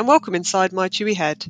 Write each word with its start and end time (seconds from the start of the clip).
and 0.00 0.08
welcome 0.08 0.34
inside 0.34 0.72
my 0.72 0.88
chewy 0.88 1.14
head. 1.14 1.46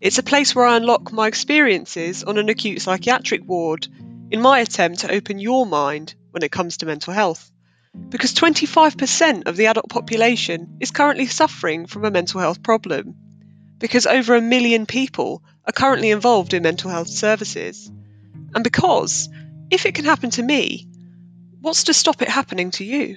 It's 0.00 0.18
a 0.18 0.22
place 0.22 0.54
where 0.54 0.64
I 0.64 0.76
unlock 0.76 1.10
my 1.10 1.26
experiences 1.26 2.22
on 2.22 2.38
an 2.38 2.48
acute 2.48 2.80
psychiatric 2.80 3.42
ward 3.44 3.88
in 4.30 4.40
my 4.40 4.60
attempt 4.60 5.00
to 5.00 5.10
open 5.10 5.40
your 5.40 5.66
mind 5.66 6.14
when 6.30 6.44
it 6.44 6.52
comes 6.52 6.76
to 6.76 6.86
mental 6.86 7.12
health. 7.12 7.50
Because 8.08 8.34
25% 8.34 9.48
of 9.48 9.56
the 9.56 9.66
adult 9.66 9.88
population 9.88 10.76
is 10.78 10.92
currently 10.92 11.26
suffering 11.26 11.86
from 11.86 12.04
a 12.04 12.12
mental 12.12 12.38
health 12.38 12.62
problem. 12.62 13.16
Because 13.78 14.06
over 14.06 14.36
a 14.36 14.40
million 14.40 14.86
people 14.86 15.42
are 15.66 15.72
currently 15.72 16.12
involved 16.12 16.54
in 16.54 16.62
mental 16.62 16.92
health 16.92 17.08
services. 17.08 17.90
And 18.54 18.62
because, 18.62 19.28
if 19.72 19.86
it 19.86 19.96
can 19.96 20.04
happen 20.04 20.30
to 20.30 20.42
me, 20.44 20.86
what's 21.60 21.82
to 21.84 21.94
stop 21.94 22.22
it 22.22 22.28
happening 22.28 22.70
to 22.72 22.84
you? 22.84 23.16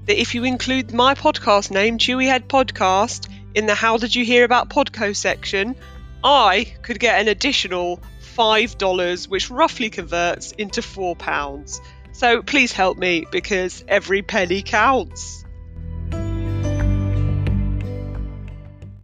that 0.11 0.19
if 0.19 0.35
you 0.35 0.43
include 0.43 0.93
my 0.93 1.13
podcast 1.15 1.71
name, 1.71 1.97
Chewy 1.97 2.25
Head 2.25 2.49
Podcast, 2.49 3.29
in 3.55 3.65
the 3.65 3.73
How 3.73 3.95
Did 3.95 4.13
You 4.13 4.25
Hear 4.25 4.43
About 4.43 4.69
Podgo 4.69 5.15
section, 5.15 5.73
I 6.21 6.73
could 6.81 6.99
get 6.99 7.21
an 7.21 7.29
additional 7.29 8.01
$5, 8.35 9.29
which 9.29 9.49
roughly 9.49 9.89
converts 9.89 10.51
into 10.51 10.81
£4. 10.81 11.79
So 12.11 12.41
please 12.41 12.73
help 12.73 12.97
me 12.97 13.25
because 13.31 13.85
every 13.87 14.21
penny 14.21 14.61
counts. 14.63 15.45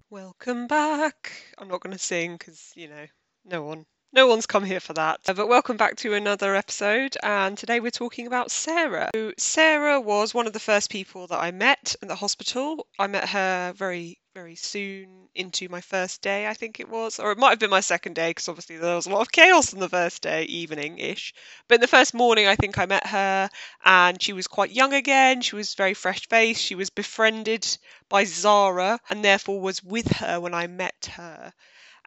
Welcome 0.10 0.68
back. 0.68 1.32
I'm 1.58 1.70
not 1.70 1.80
going 1.80 1.96
to 1.96 2.04
sing 2.04 2.36
because, 2.36 2.74
you 2.76 2.90
know, 2.90 3.06
no 3.46 3.64
one 3.64 3.86
no 4.18 4.26
one's 4.26 4.48
come 4.48 4.64
here 4.64 4.80
for 4.80 4.94
that. 4.94 5.20
Uh, 5.28 5.34
but 5.34 5.48
welcome 5.48 5.78
back 5.78 5.96
to 5.96 6.16
another 6.16 6.56
episode, 6.56 7.16
and 7.22 7.56
today 7.56 7.80
we're 7.80 7.92
talking 7.92 8.26
about 8.26 8.50
Sarah. 8.50 9.12
So 9.14 9.32
Sarah 9.38 10.02
was 10.02 10.34
one 10.34 10.48
of 10.48 10.54
the 10.54 10.60
first 10.60 10.90
people 10.90 11.28
that 11.28 11.40
I 11.40 11.52
met 11.52 11.96
at 12.02 12.08
the 12.08 12.16
hospital. 12.16 12.88
I 12.98 13.06
met 13.06 13.30
her 13.30 13.73
very, 13.78 14.18
very 14.34 14.56
soon 14.56 15.30
into 15.36 15.70
my 15.70 15.82
first 15.82 16.23
day, 16.23 16.48
I 16.48 16.56
think 16.56 16.80
it 16.80 16.90
was, 16.90 17.20
or 17.20 17.32
it 17.32 17.38
might 17.38 17.52
have 17.52 17.60
been 17.60 17.70
my 17.70 17.82
second 17.82 18.16
day 18.16 18.32
because 18.32 18.50
obviously 18.50 18.78
there 18.78 18.95
was 18.95 19.06
a 19.06 19.12
lot 19.12 19.22
of 19.22 19.32
chaos 19.32 19.72
on 19.76 19.80
the 19.80 19.88
first 19.88 20.23
day, 20.23 20.45
evening 20.45 20.98
ish. 20.98 21.36
But 21.68 21.76
in 21.76 21.82
the 21.82 21.88
first 21.88 22.16
morning, 22.16 22.48
I 22.48 22.56
think 22.56 22.80
I 22.80 22.88
met 22.88 23.06
her, 23.06 23.52
and 23.86 24.20
she 24.20 24.34
was 24.34 24.48
quite 24.48 24.72
young 24.72 24.95
again. 24.95 25.42
She 25.42 25.56
was 25.56 25.76
very 25.76 25.94
fresh 25.94 26.28
faced. 26.28 26.64
She 26.64 26.73
was 26.73 26.90
befriended 26.90 27.68
by 28.10 28.23
Zara, 28.23 28.99
and 29.11 29.23
therefore 29.23 29.61
was 29.61 29.84
with 29.84 30.11
her 30.14 30.39
when 30.39 30.55
I 30.55 30.66
met 30.66 31.11
her. 31.14 31.54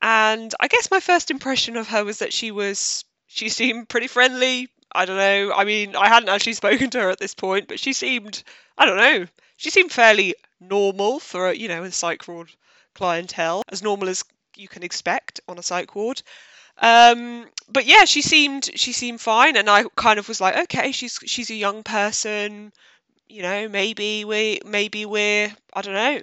And 0.03 0.55
I 0.59 0.69
guess 0.69 0.91
my 0.91 1.01
first 1.01 1.31
impression 1.31 1.77
of 1.77 1.89
her 1.89 2.05
was 2.05 2.19
that 2.19 2.33
she 2.33 2.51
was 2.51 3.05
she 3.27 3.49
seemed 3.49 3.89
pretty 3.89 4.07
friendly. 4.07 4.69
I 4.93 5.05
don't 5.05 5.17
know. 5.17 5.53
I 5.53 5.65
mean, 5.65 5.95
I 5.95 6.09
hadn't 6.09 6.31
actually 6.31 6.53
spoken 6.65 6.91
to 6.91 7.01
her 7.01 7.11
at 7.11 7.19
this 7.19 7.35
point, 7.35 7.69
but 7.69 7.81
she 7.81 7.93
seemed 7.93 8.43
I 8.79 8.87
don't 8.87 8.97
know. 8.97 9.27
She 9.57 9.71
seemed 9.71 9.93
fairly 9.93 10.35
normal 10.59 11.21
for 11.21 11.49
a, 11.49 11.55
you 11.55 11.69
know 11.69 11.85
a 11.85 11.93
psych 11.93 12.27
ward 12.27 12.51
clientele, 12.95 13.63
as 13.69 13.83
normal 13.83 14.09
as 14.09 14.25
you 14.57 14.69
can 14.69 14.83
expect 14.83 15.41
on 15.49 15.59
a 15.59 15.63
psych 15.63 15.95
ward. 15.95 16.23
Um, 16.79 17.47
but 17.69 17.85
yeah, 17.85 18.07
she 18.07 18.23
seemed 18.23 18.71
she 18.75 18.93
seemed 18.93 19.21
fine, 19.21 19.57
and 19.57 19.69
I 19.69 19.85
kind 19.97 20.19
of 20.19 20.29
was 20.29 20.41
like, 20.41 20.57
okay, 20.57 20.93
she's 20.93 21.19
she's 21.27 21.51
a 21.51 21.55
young 21.55 21.83
person, 21.83 22.73
you 23.29 23.43
know, 23.43 23.69
maybe 23.69 24.25
we 24.25 24.61
maybe 24.65 25.05
we're 25.05 25.55
I 25.75 25.83
don't 25.83 25.95
know 25.95 26.23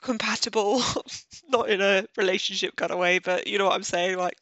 compatible, 0.00 0.82
not 1.48 1.68
in 1.68 1.80
a 1.80 2.06
relationship 2.16 2.76
kind 2.76 2.92
of 2.92 2.98
way, 2.98 3.18
but 3.18 3.46
you 3.46 3.58
know 3.58 3.66
what 3.66 3.74
I'm 3.74 3.82
saying? 3.82 4.16
Like, 4.16 4.36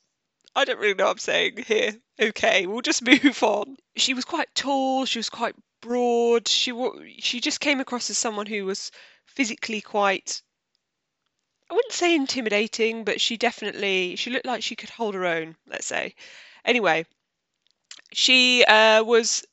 I 0.56 0.64
don't 0.64 0.78
really 0.78 0.94
know 0.94 1.04
what 1.04 1.12
I'm 1.12 1.18
saying 1.18 1.64
here. 1.66 1.94
Okay, 2.20 2.66
we'll 2.66 2.80
just 2.80 3.02
move 3.06 3.42
on. 3.42 3.76
She 3.96 4.14
was 4.14 4.24
quite 4.24 4.54
tall. 4.54 5.04
She 5.04 5.18
was 5.18 5.30
quite 5.30 5.54
broad. 5.80 6.48
She 6.48 6.72
she 7.18 7.40
just 7.40 7.60
came 7.60 7.80
across 7.80 8.10
as 8.10 8.18
someone 8.18 8.46
who 8.46 8.64
was 8.64 8.90
physically 9.26 9.80
quite. 9.80 10.42
I 11.70 11.74
wouldn't 11.74 11.92
say 11.92 12.14
intimidating, 12.14 13.04
but 13.04 13.20
she 13.20 13.36
definitely 13.36 14.16
she 14.16 14.30
looked 14.30 14.46
like 14.46 14.62
she 14.62 14.76
could 14.76 14.90
hold 14.90 15.14
her 15.14 15.24
own. 15.24 15.56
Let's 15.66 15.86
say. 15.86 16.14
Anyway, 16.64 17.04
she 18.12 18.64
uh, 18.64 19.02
was 19.02 19.44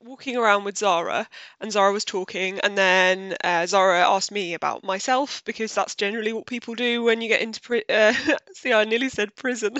walking 0.00 0.36
around 0.36 0.64
with 0.64 0.78
Zara, 0.78 1.28
and 1.60 1.70
Zara 1.72 1.92
was 1.92 2.04
talking, 2.04 2.58
and 2.60 2.76
then 2.76 3.36
uh, 3.44 3.66
Zara 3.66 4.08
asked 4.08 4.30
me 4.32 4.54
about 4.54 4.84
myself 4.84 5.42
because 5.44 5.74
that's 5.74 5.94
generally 5.94 6.32
what 6.32 6.46
people 6.46 6.74
do 6.74 7.02
when 7.02 7.20
you 7.20 7.28
get 7.28 7.40
into 7.40 7.60
pri- 7.60 7.84
uh, 7.88 8.12
see, 8.54 8.72
I 8.72 8.84
nearly 8.84 9.08
said 9.08 9.34
prison. 9.36 9.74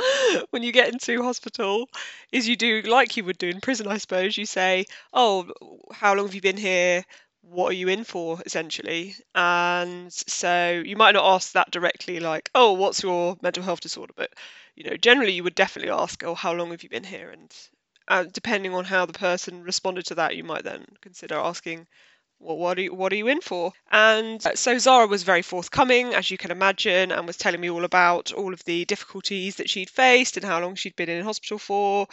when 0.50 0.62
you 0.62 0.72
get 0.72 0.92
into 0.92 1.22
hospital, 1.22 1.88
is 2.32 2.48
you 2.48 2.56
do 2.56 2.82
like 2.82 3.16
you 3.16 3.24
would 3.24 3.38
do 3.38 3.48
in 3.48 3.60
prison, 3.60 3.86
I 3.86 3.98
suppose. 3.98 4.36
You 4.36 4.46
say, 4.46 4.86
"Oh, 5.12 5.48
how 5.92 6.14
long 6.14 6.26
have 6.26 6.34
you 6.34 6.40
been 6.40 6.56
here?" 6.56 7.04
What 7.42 7.70
are 7.70 7.74
you 7.74 7.88
in 7.88 8.04
for, 8.04 8.40
essentially? 8.46 9.14
And 9.34 10.10
so 10.12 10.82
you 10.84 10.96
might 10.96 11.12
not 11.12 11.34
ask 11.34 11.52
that 11.52 11.70
directly, 11.70 12.18
like, 12.20 12.50
"Oh, 12.54 12.72
what's 12.72 13.02
your 13.02 13.36
mental 13.42 13.62
health 13.62 13.80
disorder?" 13.80 14.14
But 14.16 14.32
you 14.74 14.84
know, 14.88 14.96
generally 14.96 15.32
you 15.32 15.44
would 15.44 15.54
definitely 15.54 15.90
ask, 15.90 16.22
"Oh, 16.24 16.34
how 16.34 16.52
long 16.52 16.70
have 16.70 16.82
you 16.82 16.88
been 16.88 17.04
here?" 17.04 17.30
and 17.30 17.52
uh, 18.08 18.24
depending 18.24 18.74
on 18.74 18.84
how 18.84 19.06
the 19.06 19.12
person 19.12 19.62
responded 19.62 20.06
to 20.06 20.16
that, 20.16 20.36
you 20.36 20.44
might 20.44 20.64
then 20.64 20.84
consider 21.00 21.36
asking, 21.36 21.86
well, 22.38 22.56
what 22.56 22.78
are 22.78 22.82
you, 22.82 22.94
what 22.94 23.12
are 23.12 23.16
you 23.16 23.28
in 23.28 23.40
for? 23.40 23.72
And 23.90 24.44
uh, 24.46 24.54
so 24.54 24.78
Zara 24.78 25.06
was 25.06 25.22
very 25.22 25.42
forthcoming, 25.42 26.14
as 26.14 26.30
you 26.30 26.36
can 26.36 26.50
imagine, 26.50 27.12
and 27.12 27.26
was 27.26 27.36
telling 27.36 27.60
me 27.60 27.70
all 27.70 27.84
about 27.84 28.32
all 28.32 28.52
of 28.52 28.62
the 28.64 28.84
difficulties 28.84 29.56
that 29.56 29.70
she'd 29.70 29.90
faced 29.90 30.36
and 30.36 30.44
how 30.44 30.60
long 30.60 30.74
she'd 30.74 30.96
been 30.96 31.08
in 31.08 31.24
hospital 31.24 31.58
for. 31.58 32.06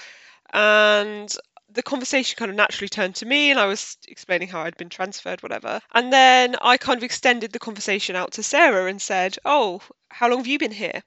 And 0.53 1.33
the 1.69 1.83
conversation 1.83 2.37
kind 2.37 2.51
of 2.51 2.57
naturally 2.57 2.89
turned 2.89 3.15
to 3.15 3.25
me, 3.25 3.51
and 3.51 3.59
I 3.59 3.65
was 3.65 3.97
explaining 4.07 4.49
how 4.49 4.61
I'd 4.61 4.77
been 4.77 4.89
transferred, 4.89 5.41
whatever. 5.43 5.81
And 5.93 6.11
then 6.11 6.55
I 6.61 6.77
kind 6.77 6.97
of 6.97 7.03
extended 7.03 7.51
the 7.51 7.59
conversation 7.59 8.15
out 8.15 8.33
to 8.33 8.43
Sarah 8.43 8.87
and 8.87 9.01
said, 9.01 9.37
Oh, 9.45 9.81
how 10.09 10.29
long 10.29 10.39
have 10.39 10.47
you 10.47 10.59
been 10.59 10.71
here? 10.71 11.01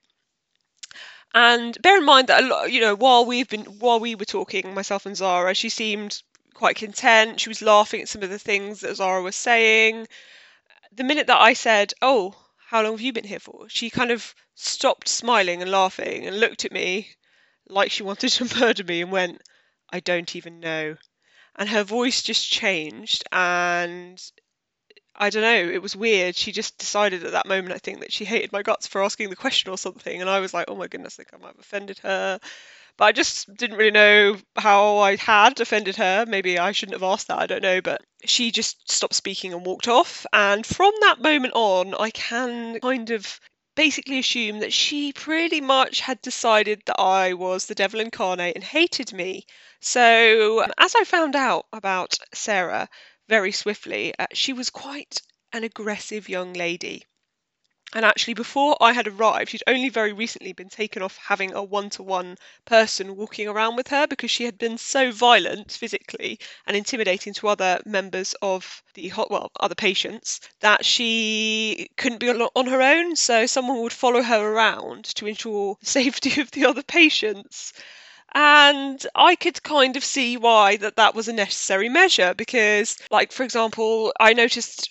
And 1.34 1.77
bear 1.83 1.99
in 1.99 2.05
mind 2.05 2.28
that 2.28 2.45
a 2.45 2.47
lot, 2.47 2.71
you 2.71 2.81
know, 2.81 2.95
while 2.95 3.27
we've 3.27 3.49
been 3.49 3.65
while 3.65 3.99
we 3.99 4.15
were 4.15 4.25
talking, 4.25 4.72
myself 4.72 5.05
and 5.05 5.17
Zara, 5.17 5.53
she 5.55 5.69
seemed 5.69 6.22
quite 6.55 6.77
content. 6.77 7.41
She 7.41 7.49
was 7.49 7.61
laughing 7.61 8.00
at 8.03 8.09
some 8.09 8.22
of 8.22 8.31
the 8.31 8.39
things 8.39 8.81
that 8.81 8.95
Zara 8.95 9.21
was 9.21 9.34
saying. 9.34 10.06
The 10.93 11.03
minute 11.03 11.27
that 11.27 11.41
I 11.41 11.53
said, 11.53 11.93
"Oh, 12.00 12.37
how 12.69 12.83
long 12.83 12.93
have 12.93 13.00
you 13.00 13.12
been 13.12 13.25
here 13.25 13.41
for?" 13.41 13.69
she 13.69 13.91
kind 13.91 14.12
of 14.12 14.33
stopped 14.55 15.09
smiling 15.09 15.61
and 15.61 15.71
laughing 15.72 16.25
and 16.25 16.39
looked 16.39 16.65
at 16.65 16.71
me 16.72 17.11
like 17.69 17.91
she 17.91 18.05
wanted 18.05 18.31
to 18.31 18.55
murder 18.61 18.84
me 18.84 19.01
and 19.03 19.11
went, 19.11 19.43
"I 19.91 19.98
don't 19.98 20.36
even 20.36 20.60
know." 20.60 20.97
And 21.57 21.69
her 21.69 21.83
voice 21.83 22.22
just 22.22 22.48
changed 22.48 23.25
and 23.33 24.22
I 25.16 25.31
don't 25.31 25.43
know, 25.43 25.71
it 25.72 25.83
was 25.83 25.95
weird. 25.95 26.34
She 26.34 26.51
just 26.51 26.77
decided 26.78 27.25
at 27.25 27.33
that 27.33 27.47
moment, 27.47 27.75
I 27.75 27.78
think, 27.78 28.01
that 28.01 28.13
she 28.13 28.25
hated 28.25 28.53
my 28.53 28.63
guts 28.63 28.87
for 28.87 29.03
asking 29.03 29.31
the 29.31 29.37
question 29.37 29.71
or 29.71 29.78
something. 29.78 30.21
And 30.21 30.28
I 30.28 30.41
was 30.41 30.53
like, 30.53 30.66
oh 30.69 30.75
my 30.75 30.89
goodness, 30.89 31.15
I 31.15 31.22
think 31.22 31.28
I 31.33 31.37
might 31.37 31.55
have 31.55 31.61
offended 31.61 31.99
her. 31.99 32.41
But 32.97 33.05
I 33.07 33.13
just 33.13 33.53
didn't 33.57 33.77
really 33.77 33.91
know 33.91 34.37
how 34.57 34.99
I 34.99 35.16
had 35.16 35.61
offended 35.61 35.97
her. 35.97 36.25
Maybe 36.27 36.59
I 36.59 36.72
shouldn't 36.72 36.95
have 36.95 37.03
asked 37.03 37.28
that, 37.28 37.39
I 37.39 37.47
don't 37.47 37.63
know. 37.63 37.81
But 37.81 38.03
she 38.25 38.51
just 38.51 38.91
stopped 38.91 39.15
speaking 39.15 39.53
and 39.53 39.65
walked 39.65 39.89
off. 39.89 40.27
And 40.33 40.65
from 40.65 40.93
that 41.01 41.21
moment 41.21 41.55
on, 41.55 41.95
I 41.95 42.10
can 42.10 42.81
kind 42.81 43.10
of 43.10 43.41
basically 43.77 44.21
assume 44.21 44.60
that 44.60 44.72
she 44.72 45.13
pretty 45.13 45.60
much 45.60 46.01
had 46.01 46.21
decided 46.22 46.83
that 46.87 47.01
I 47.01 47.34
was 47.34 47.67
the 47.67 47.75
devil 47.75 48.01
incarnate 48.01 48.55
and 48.55 48.65
hated 48.65 49.13
me. 49.13 49.47
So, 49.81 50.65
as 50.78 50.95
I 50.95 51.05
found 51.05 51.37
out 51.37 51.67
about 51.72 52.17
Sarah, 52.33 52.89
very 53.28 53.53
swiftly. 53.53 54.15
Uh, 54.18 54.26
she 54.32 54.53
was 54.53 54.71
quite 54.71 55.21
an 55.53 55.65
aggressive 55.65 56.28
young 56.28 56.53
lady. 56.53 57.04
And 57.94 58.04
actually, 58.04 58.34
before 58.34 58.76
I 58.80 58.92
had 58.92 59.06
arrived, 59.06 59.50
she'd 59.50 59.62
only 59.68 59.88
very 59.88 60.12
recently 60.12 60.53
been 60.53 60.68
taken 60.68 61.00
off 61.00 61.16
having 61.16 61.53
a 61.53 61.62
one 61.62 61.91
to 61.91 62.03
one 62.03 62.36
person 62.65 63.15
walking 63.15 63.47
around 63.47 63.76
with 63.76 63.86
her 63.88 64.09
because 64.09 64.32
she 64.32 64.44
had 64.44 64.59
been 64.59 64.78
so 64.78 65.12
violent 65.12 65.71
physically 65.71 66.41
and 66.66 66.76
intimidating 66.76 67.34
to 67.34 67.47
other 67.47 67.80
members 67.86 68.34
of 68.42 68.82
the, 68.94 69.09
hot, 69.10 69.30
well, 69.30 69.53
other 69.60 69.76
patients 69.76 70.41
that 70.59 70.84
she 70.84 71.88
couldn't 71.97 72.18
be 72.18 72.30
on 72.30 72.66
her 72.66 72.82
own. 72.82 73.15
So 73.15 73.47
someone 73.47 73.80
would 73.82 73.92
follow 73.92 74.22
her 74.22 74.41
around 74.44 75.04
to 75.16 75.28
ensure 75.28 75.76
the 75.78 75.86
safety 76.00 76.41
of 76.41 76.50
the 76.50 76.65
other 76.66 76.82
patients. 76.82 77.72
And 78.34 79.04
I 79.15 79.36
could 79.36 79.63
kind 79.63 79.97
of 79.97 80.04
see 80.04 80.36
why 80.36 80.77
that 80.78 80.97
that 80.97 81.15
was 81.15 81.28
a 81.28 81.33
necessary 81.33 81.89
measure 81.89 82.34
because, 82.34 82.97
like, 83.10 83.33
for 83.33 83.42
example, 83.45 84.13
I 84.21 84.33
noticed 84.33 84.91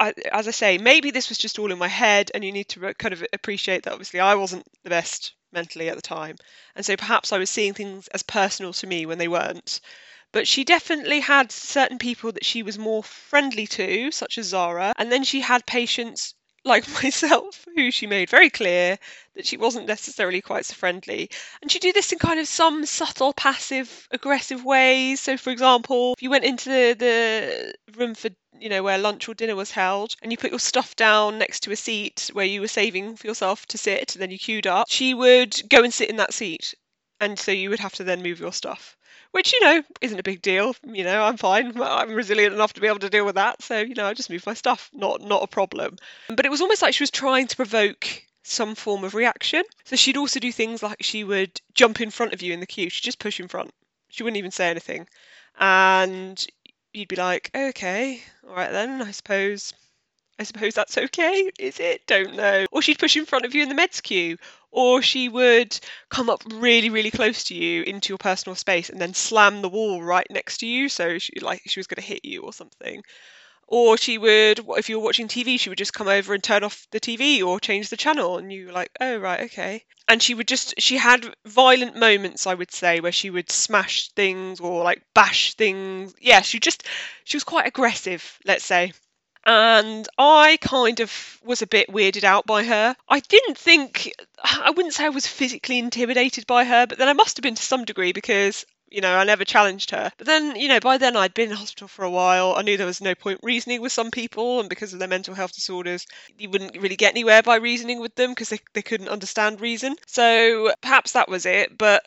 as 0.00 0.48
I 0.48 0.50
say, 0.50 0.78
maybe 0.78 1.10
this 1.10 1.28
was 1.28 1.38
just 1.38 1.58
all 1.58 1.70
in 1.70 1.78
my 1.78 1.88
head, 1.88 2.30
and 2.34 2.44
you 2.44 2.50
need 2.52 2.68
to 2.70 2.92
kind 2.94 3.12
of 3.12 3.24
appreciate 3.32 3.84
that 3.84 3.92
obviously 3.92 4.18
I 4.18 4.34
wasn't 4.34 4.66
the 4.82 4.90
best 4.90 5.32
mentally 5.52 5.88
at 5.88 5.96
the 5.96 6.02
time. 6.02 6.36
And 6.74 6.84
so 6.84 6.96
perhaps 6.96 7.32
I 7.32 7.38
was 7.38 7.50
seeing 7.50 7.74
things 7.74 8.08
as 8.08 8.22
personal 8.22 8.72
to 8.74 8.86
me 8.86 9.06
when 9.06 9.18
they 9.18 9.28
weren't. 9.28 9.80
But 10.32 10.48
she 10.48 10.64
definitely 10.64 11.20
had 11.20 11.52
certain 11.52 11.98
people 11.98 12.32
that 12.32 12.44
she 12.44 12.62
was 12.62 12.78
more 12.78 13.02
friendly 13.04 13.66
to, 13.68 14.10
such 14.10 14.38
as 14.38 14.46
Zara, 14.46 14.92
and 14.96 15.10
then 15.10 15.24
she 15.24 15.40
had 15.40 15.66
patients 15.66 16.34
like 16.64 16.86
myself, 17.02 17.66
who 17.74 17.90
she 17.90 18.06
made 18.06 18.30
very 18.30 18.50
clear 18.50 18.98
that 19.34 19.46
she 19.46 19.56
wasn't 19.56 19.86
necessarily 19.86 20.40
quite 20.40 20.66
so 20.66 20.74
friendly. 20.74 21.30
And 21.62 21.70
she'd 21.70 21.82
do 21.82 21.92
this 21.92 22.12
in 22.12 22.18
kind 22.18 22.40
of 22.40 22.48
some 22.48 22.84
subtle, 22.86 23.32
passive, 23.32 24.08
aggressive 24.10 24.64
ways. 24.64 25.20
So, 25.20 25.36
for 25.36 25.50
example, 25.50 26.14
if 26.14 26.22
you 26.22 26.30
went 26.30 26.44
into 26.44 26.68
the, 26.68 26.94
the 26.98 27.74
room 27.98 28.14
for, 28.14 28.30
you 28.58 28.68
know, 28.68 28.82
where 28.82 28.98
lunch 28.98 29.28
or 29.28 29.34
dinner 29.34 29.56
was 29.56 29.70
held, 29.70 30.14
and 30.22 30.32
you 30.32 30.38
put 30.38 30.50
your 30.50 30.60
stuff 30.60 30.96
down 30.96 31.38
next 31.38 31.60
to 31.60 31.72
a 31.72 31.76
seat 31.76 32.30
where 32.32 32.46
you 32.46 32.60
were 32.60 32.68
saving 32.68 33.16
for 33.16 33.26
yourself 33.26 33.66
to 33.66 33.78
sit, 33.78 34.14
and 34.14 34.22
then 34.22 34.30
you 34.30 34.38
queued 34.38 34.66
up, 34.66 34.86
she 34.88 35.14
would 35.14 35.60
go 35.68 35.82
and 35.82 35.94
sit 35.94 36.10
in 36.10 36.16
that 36.16 36.34
seat. 36.34 36.74
And 37.20 37.38
so 37.38 37.52
you 37.52 37.70
would 37.70 37.80
have 37.80 37.94
to 37.94 38.04
then 38.04 38.22
move 38.22 38.40
your 38.40 38.52
stuff 38.52 38.96
which 39.32 39.52
you 39.52 39.60
know 39.60 39.82
isn't 40.00 40.18
a 40.18 40.24
big 40.24 40.42
deal. 40.42 40.74
You 40.84 41.04
know, 41.04 41.22
I'm 41.22 41.36
fine. 41.36 41.80
I'm 41.80 42.14
resilient 42.14 42.54
enough 42.54 42.72
to 42.74 42.80
be 42.80 42.86
able 42.86 42.98
to 43.00 43.10
deal 43.10 43.24
with 43.24 43.36
that. 43.36 43.62
So 43.62 43.78
you 43.78 43.94
know, 43.94 44.06
I 44.06 44.14
just 44.14 44.30
moved 44.30 44.46
my 44.46 44.54
stuff. 44.54 44.90
Not 44.92 45.20
not 45.22 45.42
a 45.42 45.46
problem. 45.46 45.96
But 46.28 46.46
it 46.46 46.50
was 46.50 46.60
almost 46.60 46.82
like 46.82 46.94
she 46.94 47.02
was 47.02 47.10
trying 47.10 47.46
to 47.48 47.56
provoke 47.56 48.06
some 48.42 48.74
form 48.74 49.04
of 49.04 49.14
reaction. 49.14 49.62
So 49.84 49.96
she'd 49.96 50.16
also 50.16 50.40
do 50.40 50.52
things 50.52 50.82
like 50.82 51.02
she 51.02 51.24
would 51.24 51.60
jump 51.74 52.00
in 52.00 52.10
front 52.10 52.32
of 52.32 52.42
you 52.42 52.52
in 52.52 52.60
the 52.60 52.66
queue. 52.66 52.90
She'd 52.90 53.04
just 53.04 53.18
push 53.18 53.40
in 53.40 53.48
front. 53.48 53.72
She 54.08 54.22
wouldn't 54.22 54.38
even 54.38 54.50
say 54.50 54.70
anything, 54.70 55.06
and 55.58 56.44
you'd 56.92 57.08
be 57.08 57.16
like, 57.16 57.50
okay, 57.54 58.22
all 58.48 58.56
right 58.56 58.72
then. 58.72 59.02
I 59.02 59.12
suppose 59.12 59.72
I 60.40 60.42
suppose 60.42 60.74
that's 60.74 60.96
okay, 60.96 61.50
is 61.58 61.78
it? 61.80 62.06
Don't 62.06 62.34
know. 62.34 62.64
Or 62.72 62.80
she'd 62.80 62.98
push 62.98 63.14
in 63.14 63.26
front 63.26 63.44
of 63.44 63.54
you 63.54 63.62
in 63.62 63.68
the 63.68 63.74
meds 63.74 64.02
queue. 64.02 64.38
Or 64.70 65.02
she 65.02 65.28
would 65.28 65.78
come 66.08 66.30
up 66.30 66.42
really, 66.46 66.88
really 66.88 67.10
close 67.10 67.44
to 67.44 67.54
you 67.54 67.82
into 67.82 68.08
your 68.08 68.16
personal 68.16 68.56
space 68.56 68.88
and 68.88 68.98
then 68.98 69.12
slam 69.12 69.60
the 69.60 69.68
wall 69.68 70.02
right 70.02 70.26
next 70.30 70.56
to 70.58 70.66
you. 70.66 70.88
So 70.88 71.18
she 71.18 71.40
like 71.40 71.60
she 71.66 71.78
was 71.78 71.86
going 71.86 72.00
to 72.02 72.08
hit 72.08 72.24
you 72.24 72.40
or 72.40 72.54
something. 72.54 73.02
Or 73.66 73.98
she 73.98 74.16
would, 74.16 74.60
if 74.78 74.88
you 74.88 74.98
were 74.98 75.04
watching 75.04 75.28
TV, 75.28 75.60
she 75.60 75.68
would 75.68 75.76
just 75.76 75.92
come 75.92 76.08
over 76.08 76.32
and 76.32 76.42
turn 76.42 76.64
off 76.64 76.86
the 76.90 77.00
TV 77.00 77.44
or 77.44 77.60
change 77.60 77.90
the 77.90 77.98
channel, 77.98 78.38
and 78.38 78.50
you 78.50 78.68
were 78.68 78.72
like, 78.72 78.90
"Oh 78.98 79.18
right, 79.18 79.40
okay." 79.42 79.84
And 80.08 80.22
she 80.22 80.34
would 80.34 80.48
just, 80.48 80.74
she 80.78 80.96
had 80.96 81.34
violent 81.44 81.96
moments, 81.96 82.46
I 82.46 82.54
would 82.54 82.72
say, 82.72 83.00
where 83.00 83.12
she 83.12 83.28
would 83.28 83.50
smash 83.52 84.08
things 84.12 84.58
or 84.58 84.84
like 84.84 85.02
bash 85.14 85.52
things. 85.54 86.14
Yeah, 86.18 86.40
she 86.40 86.58
just, 86.60 86.86
she 87.24 87.36
was 87.36 87.44
quite 87.44 87.66
aggressive, 87.66 88.38
let's 88.46 88.64
say 88.64 88.94
and 89.46 90.08
I 90.18 90.58
kind 90.60 91.00
of 91.00 91.38
was 91.42 91.62
a 91.62 91.66
bit 91.66 91.88
weirded 91.88 92.24
out 92.24 92.46
by 92.46 92.64
her. 92.64 92.96
I 93.08 93.20
didn't 93.20 93.58
think, 93.58 94.12
I 94.42 94.70
wouldn't 94.70 94.94
say 94.94 95.06
I 95.06 95.10
was 95.10 95.26
physically 95.26 95.78
intimidated 95.78 96.46
by 96.46 96.64
her, 96.64 96.86
but 96.86 96.98
then 96.98 97.08
I 97.08 97.14
must 97.14 97.36
have 97.36 97.42
been 97.42 97.54
to 97.54 97.62
some 97.62 97.84
degree 97.84 98.12
because 98.12 98.66
you 98.90 99.00
know, 99.00 99.16
I 99.16 99.24
never 99.24 99.44
challenged 99.44 99.92
her. 99.92 100.10
But 100.18 100.26
then, 100.26 100.56
you 100.56 100.68
know, 100.68 100.80
by 100.80 100.98
then 100.98 101.16
I'd 101.16 101.32
been 101.32 101.50
in 101.50 101.56
hospital 101.56 101.86
for 101.86 102.04
a 102.04 102.10
while. 102.10 102.54
I 102.56 102.62
knew 102.62 102.76
there 102.76 102.86
was 102.86 103.00
no 103.00 103.14
point 103.14 103.40
reasoning 103.42 103.80
with 103.80 103.92
some 103.92 104.10
people, 104.10 104.58
and 104.58 104.68
because 104.68 104.92
of 104.92 104.98
their 104.98 105.08
mental 105.08 105.34
health 105.34 105.54
disorders, 105.54 106.06
you 106.36 106.50
wouldn't 106.50 106.76
really 106.76 106.96
get 106.96 107.12
anywhere 107.12 107.42
by 107.42 107.56
reasoning 107.56 108.00
with 108.00 108.14
them 108.16 108.32
because 108.32 108.48
they, 108.48 108.58
they 108.74 108.82
couldn't 108.82 109.08
understand 109.08 109.60
reason. 109.60 109.94
So 110.06 110.72
perhaps 110.80 111.12
that 111.12 111.28
was 111.28 111.46
it. 111.46 111.78
But 111.78 112.04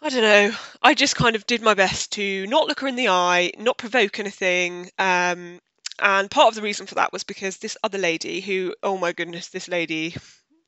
I 0.00 0.08
don't 0.08 0.22
know. 0.22 0.56
I 0.82 0.94
just 0.94 1.14
kind 1.14 1.36
of 1.36 1.46
did 1.46 1.60
my 1.60 1.74
best 1.74 2.12
to 2.12 2.46
not 2.46 2.66
look 2.66 2.80
her 2.80 2.88
in 2.88 2.96
the 2.96 3.08
eye, 3.08 3.52
not 3.58 3.76
provoke 3.76 4.18
anything, 4.18 4.90
um, 4.98 5.60
and 6.00 6.30
part 6.30 6.48
of 6.48 6.54
the 6.54 6.62
reason 6.62 6.86
for 6.86 6.96
that 6.96 7.12
was 7.12 7.24
because 7.24 7.58
this 7.58 7.76
other 7.82 7.98
lady, 7.98 8.40
who, 8.40 8.74
oh 8.82 8.96
my 8.96 9.12
goodness, 9.12 9.48
this 9.48 9.68
lady 9.68 10.16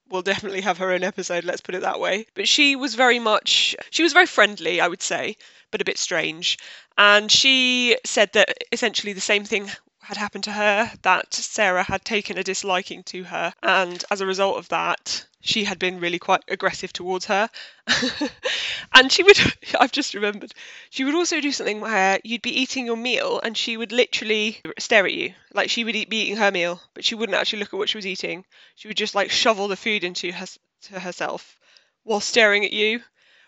will 0.09 0.23
definitely 0.23 0.61
have 0.61 0.79
her 0.79 0.93
own 0.93 1.03
episode, 1.03 1.45
let's 1.45 1.61
put 1.61 1.75
it 1.75 1.81
that 1.83 2.01
way. 2.01 2.27
But 2.35 2.47
she 2.47 2.77
was 2.77 2.95
very 2.95 3.19
much, 3.19 3.75
she 3.91 4.03
was 4.03 4.13
very 4.13 4.27
friendly, 4.27 4.81
I 4.81 4.89
would 4.89 5.03
say, 5.03 5.37
but 5.71 5.81
a 5.81 5.87
bit 5.87 5.99
strange. 5.99 6.59
And 6.99 7.33
she 7.33 7.97
said 8.05 8.33
that 8.35 8.53
essentially 8.71 9.15
the 9.15 9.21
same 9.21 9.45
thing 9.45 9.71
had 10.03 10.17
happened 10.17 10.45
to 10.45 10.53
her, 10.53 10.93
that 11.03 11.33
Sarah 11.33 11.85
had 11.85 12.05
taken 12.05 12.37
a 12.37 12.43
disliking 12.43 13.03
to 13.05 13.25
her. 13.25 13.55
And 13.63 14.05
as 14.11 14.21
a 14.21 14.27
result 14.27 14.59
of 14.59 14.69
that, 14.69 15.27
she 15.41 15.65
had 15.65 15.79
been 15.79 16.01
really 16.01 16.19
quite 16.19 16.43
aggressive 16.49 16.93
towards 16.93 17.27
her. 17.27 17.49
and 18.93 19.11
she 19.11 19.23
would, 19.23 19.39
I've 19.81 19.93
just 19.93 20.15
remembered, 20.15 20.53
she 20.91 21.05
would 21.05 21.15
also 21.15 21.41
do 21.41 21.53
something 21.53 21.81
where 21.81 22.21
you'd 22.25 22.43
be 22.43 22.61
eating 22.61 22.87
your 22.87 22.97
meal 22.97 23.41
and 23.43 23.57
she 23.57 23.77
would 23.77 23.93
literally 23.93 24.61
stare 24.79 25.07
at 25.07 25.13
you. 25.13 25.35
Like 25.55 25.71
she 25.71 25.85
would 25.85 25.95
be 25.95 26.23
eating 26.23 26.37
her 26.37 26.51
meal, 26.51 26.81
but 26.95 27.05
she 27.05 27.15
wouldn't 27.15 27.39
actually 27.39 27.61
look 27.61 27.73
at 27.73 27.79
what 27.79 27.89
she 27.89 27.99
was 27.99 28.07
eating. 28.07 28.45
She 28.75 28.89
would 28.89 28.97
just 28.97 29.15
like 29.15 29.31
shovel 29.31 29.69
the 29.69 29.77
food 29.77 30.05
into 30.05 30.33
her, 30.33 30.47
to 30.83 31.01
herself 31.01 31.59
while 32.05 32.21
staring 32.21 32.65
at 32.65 32.73
you, 32.73 33.01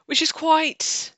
which 0.07 0.23
is 0.23 0.33
quite. 0.33 1.13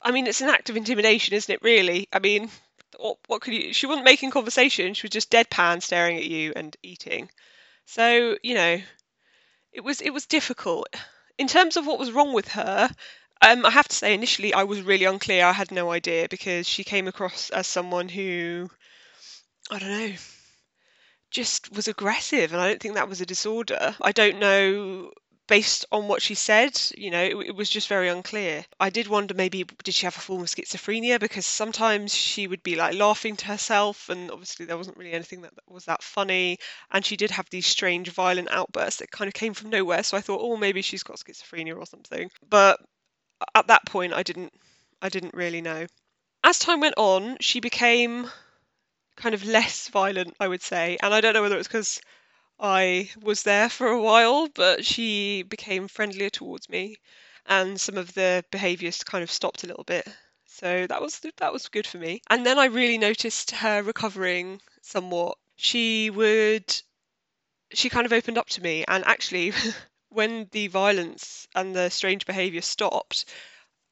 I 0.00 0.10
mean, 0.10 0.26
it's 0.26 0.42
an 0.42 0.50
act 0.50 0.68
of 0.68 0.76
intimidation, 0.76 1.34
isn't 1.34 1.52
it, 1.52 1.62
really? 1.62 2.08
I 2.12 2.18
mean, 2.18 2.50
what, 2.98 3.18
what 3.26 3.42
could 3.42 3.54
you. 3.54 3.72
She 3.72 3.86
wasn't 3.86 4.04
making 4.04 4.30
conversation, 4.30 4.94
she 4.94 5.04
was 5.04 5.10
just 5.12 5.30
deadpan 5.30 5.82
staring 5.82 6.16
at 6.16 6.24
you 6.24 6.52
and 6.54 6.76
eating. 6.82 7.30
So, 7.86 8.36
you 8.42 8.54
know, 8.54 8.80
it 9.72 9.82
was 9.82 10.00
it 10.00 10.10
was 10.10 10.26
difficult 10.26 10.88
in 11.38 11.48
terms 11.48 11.76
of 11.76 11.86
what 11.86 11.98
was 11.98 12.12
wrong 12.12 12.32
with 12.32 12.48
her. 12.48 12.88
Um, 13.42 13.66
I 13.66 13.70
have 13.70 13.88
to 13.88 13.96
say, 13.96 14.14
initially, 14.14 14.54
I 14.54 14.64
was 14.64 14.80
really 14.80 15.04
unclear. 15.04 15.44
I 15.44 15.52
had 15.52 15.70
no 15.70 15.90
idea 15.90 16.28
because 16.30 16.68
she 16.68 16.84
came 16.84 17.08
across 17.08 17.50
as 17.50 17.66
someone 17.66 18.08
who, 18.08 18.70
I 19.70 19.78
don't 19.78 19.90
know, 19.90 20.12
just 21.30 21.74
was 21.74 21.88
aggressive, 21.88 22.52
and 22.52 22.62
I 22.62 22.68
don't 22.68 22.80
think 22.80 22.94
that 22.94 23.08
was 23.08 23.20
a 23.20 23.26
disorder. 23.26 23.96
I 24.00 24.12
don't 24.12 24.38
know 24.38 25.12
based 25.46 25.84
on 25.92 26.08
what 26.08 26.22
she 26.22 26.34
said, 26.34 26.80
you 26.96 27.10
know, 27.10 27.22
it, 27.22 27.36
it, 27.48 27.54
was 27.54 27.68
just 27.68 27.88
very 27.88 28.08
unclear. 28.08 28.64
I 28.80 28.90
did 28.90 29.08
wonder 29.08 29.34
maybe 29.34 29.64
did 29.82 29.94
she 29.94 30.06
have 30.06 30.16
a 30.16 30.20
form 30.20 30.42
of 30.42 30.48
schizophrenia 30.48 31.20
because 31.20 31.44
sometimes 31.44 32.14
she 32.14 32.46
would 32.46 32.62
be 32.62 32.76
like 32.76 32.94
laughing 32.94 33.36
to 33.36 33.46
herself, 33.46 34.08
and 34.08 34.30
obviously 34.30 34.66
there 34.66 34.78
wasn't 34.78 34.96
really 34.96 35.12
anything 35.12 35.42
that 35.42 35.52
was 35.68 35.84
that 35.84 36.02
funny. 36.02 36.58
And 36.90 37.04
she 37.04 37.16
did 37.16 37.30
have 37.30 37.48
these 37.50 37.66
strange, 37.66 38.10
violent 38.10 38.50
outbursts 38.50 39.00
that 39.00 39.10
kind 39.10 39.28
of 39.28 39.34
came 39.34 39.54
from 39.54 39.70
nowhere. 39.70 40.02
So 40.02 40.16
I 40.16 40.20
thought, 40.20 40.40
oh, 40.42 40.56
maybe 40.56 40.82
she's 40.82 41.02
got 41.02 41.18
schizophrenia 41.18 41.76
or 41.76 41.86
something. 41.86 42.30
But 42.48 42.80
at 43.54 43.66
that 43.66 43.84
point, 43.86 44.14
I 44.14 44.22
didn't, 44.22 44.52
I 45.02 45.08
didn't 45.08 45.34
really 45.34 45.60
know. 45.60 45.86
As 46.42 46.58
time 46.58 46.80
went 46.80 46.94
on, 46.96 47.36
she 47.40 47.60
became 47.60 48.30
kind 49.16 49.34
of 49.34 49.44
less 49.44 49.88
violent, 49.88 50.34
I 50.40 50.48
would 50.48 50.62
say, 50.62 50.96
and 51.02 51.14
I 51.14 51.20
don't 51.20 51.34
know 51.34 51.42
whether 51.42 51.54
it 51.54 51.58
was 51.58 51.68
because 51.68 52.00
I 52.58 53.10
was 53.20 53.42
there 53.44 53.68
for 53.68 53.86
a 53.88 54.00
while, 54.00 54.48
but 54.48 54.84
she 54.84 55.42
became 55.42 55.86
friendlier 55.88 56.30
towards 56.30 56.68
me, 56.68 56.96
and 57.46 57.80
some 57.80 57.96
of 57.96 58.14
the 58.14 58.44
behaviours 58.50 59.04
kind 59.04 59.22
of 59.22 59.30
stopped 59.30 59.62
a 59.64 59.66
little 59.68 59.84
bit. 59.84 60.08
So 60.46 60.86
that 60.88 61.00
was 61.00 61.20
that 61.20 61.52
was 61.52 61.68
good 61.68 61.86
for 61.86 61.98
me. 61.98 62.22
And 62.28 62.44
then 62.44 62.58
I 62.58 62.66
really 62.66 62.98
noticed 62.98 63.52
her 63.52 63.82
recovering 63.82 64.60
somewhat. 64.82 65.38
She 65.56 66.10
would 66.10 66.82
she 67.74 67.90
kind 67.90 68.06
of 68.06 68.12
opened 68.12 68.38
up 68.38 68.48
to 68.48 68.62
me 68.62 68.84
and 68.88 69.04
actually 69.04 69.52
when 70.08 70.48
the 70.52 70.68
violence 70.68 71.46
and 71.54 71.74
the 71.76 71.90
strange 71.90 72.24
behavior 72.26 72.62
stopped 72.62 73.26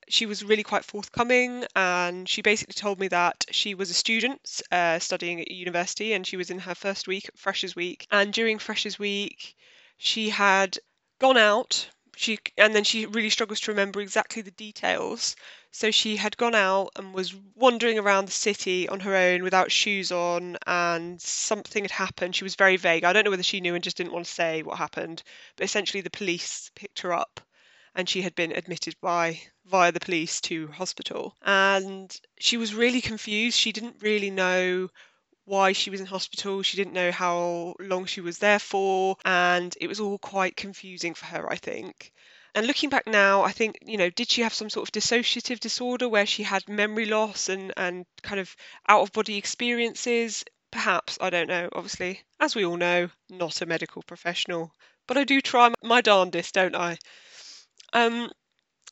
she 0.09 0.26
was 0.26 0.44
really 0.44 0.62
quite 0.62 0.85
forthcoming 0.85 1.64
and 1.76 2.28
she 2.28 2.42
basically 2.42 2.75
told 2.75 2.99
me 2.99 3.09
that 3.09 3.44
she 3.50 3.75
was 3.75 3.90
a 3.90 3.94
student 3.94 4.61
uh, 4.71 4.99
studying 4.99 5.40
at 5.40 5.50
university 5.50 6.12
and 6.12 6.26
she 6.26 6.37
was 6.37 6.50
in 6.50 6.59
her 6.59 6.75
first 6.75 7.06
week 7.06 7.30
freshers 7.37 7.76
week. 7.76 8.06
And 8.11 8.32
during 8.32 8.59
freshers 8.59 8.99
week 8.99 9.56
she 9.97 10.30
had 10.30 10.78
gone 11.18 11.37
out. 11.37 11.88
She 12.16 12.38
and 12.59 12.75
then 12.75 12.85
she 12.85 13.06
really 13.06 13.30
struggles 13.30 13.61
to 13.61 13.71
remember 13.71 14.00
exactly 14.00 14.42
the 14.42 14.50
details. 14.50 15.37
So 15.71 15.90
she 15.90 16.16
had 16.16 16.37
gone 16.37 16.54
out 16.54 16.90
and 16.97 17.14
was 17.14 17.35
wandering 17.54 17.99
around 17.99 18.26
the 18.26 18.32
city 18.32 18.88
on 18.88 19.00
her 19.00 19.16
own 19.16 19.42
without 19.42 19.73
shoes 19.73 20.12
on 20.12 20.59
and 20.66 21.21
something 21.23 21.85
had 21.85 21.90
happened. 21.90 22.37
She 22.37 22.44
was 22.44 22.56
very 22.56 22.76
vague. 22.76 23.04
I 23.04 23.12
don't 23.12 23.25
know 23.25 23.30
whether 23.30 23.42
she 23.42 23.61
knew 23.61 23.75
and 23.75 23.85
just 23.85 23.97
didn't 23.97 24.12
want 24.12 24.26
to 24.26 24.32
say 24.32 24.62
what 24.62 24.78
happened 24.78 25.23
but 25.56 25.64
essentially 25.64 26.02
the 26.02 26.11
police 26.11 26.71
picked 26.75 27.00
her 27.00 27.12
up 27.12 27.40
and 27.94 28.08
she 28.08 28.22
had 28.22 28.34
been 28.34 28.52
admitted 28.52 28.94
by 29.00 29.40
via 29.66 29.92
the 29.92 30.00
police 30.00 30.40
to 30.40 30.66
hospital. 30.68 31.37
And 31.42 32.14
she 32.38 32.56
was 32.56 32.75
really 32.75 33.00
confused. 33.00 33.58
She 33.58 33.72
didn't 33.72 33.96
really 34.00 34.30
know 34.30 34.88
why 35.44 35.72
she 35.72 35.90
was 35.90 36.00
in 36.00 36.06
hospital. 36.06 36.62
She 36.62 36.76
didn't 36.76 36.92
know 36.94 37.11
how 37.11 37.75
long 37.80 38.06
she 38.06 38.20
was 38.20 38.38
there 38.38 38.58
for. 38.58 39.16
And 39.25 39.75
it 39.80 39.88
was 39.88 40.00
all 40.00 40.18
quite 40.18 40.56
confusing 40.56 41.14
for 41.14 41.26
her 41.26 41.50
i 41.50 41.56
think. 41.56 42.12
And 42.54 42.66
looking 42.66 42.90
back 42.90 43.06
now 43.06 43.42
i 43.42 43.52
think 43.52 43.78
you 43.84 43.96
know 43.96 44.11
did 44.11 44.30
she 44.30 44.42
have 44.42 44.54
some 44.54 44.70
sort 44.70 44.88
of 44.88 44.92
dissociative 44.92 45.61
disorder 45.61 46.08
where 46.08 46.26
she 46.26 46.42
had 46.42 46.68
memory 46.68 47.06
loss 47.06 47.49
and 47.49 47.72
and 47.76 48.06
kind 48.22 48.40
of 48.40 48.54
out 48.88 49.02
of 49.02 49.12
body 49.12 49.37
experiences? 49.37 50.44
Perhaps 50.70 51.18
i 51.20 51.28
don't 51.28 51.49
know 51.49 51.68
obviously. 51.72 52.22
As 52.40 52.54
we 52.54 52.64
all 52.64 52.76
know 52.76 53.11
not 53.28 53.61
a 53.61 53.66
medical 53.66 54.02
professional. 54.02 54.72
But 55.06 55.18
i 55.18 55.25
do 55.25 55.40
try 55.40 55.72
my 55.82 56.00
darndest 56.00 56.54
don't 56.54 56.76
i 56.76 56.99
um, 57.92 58.30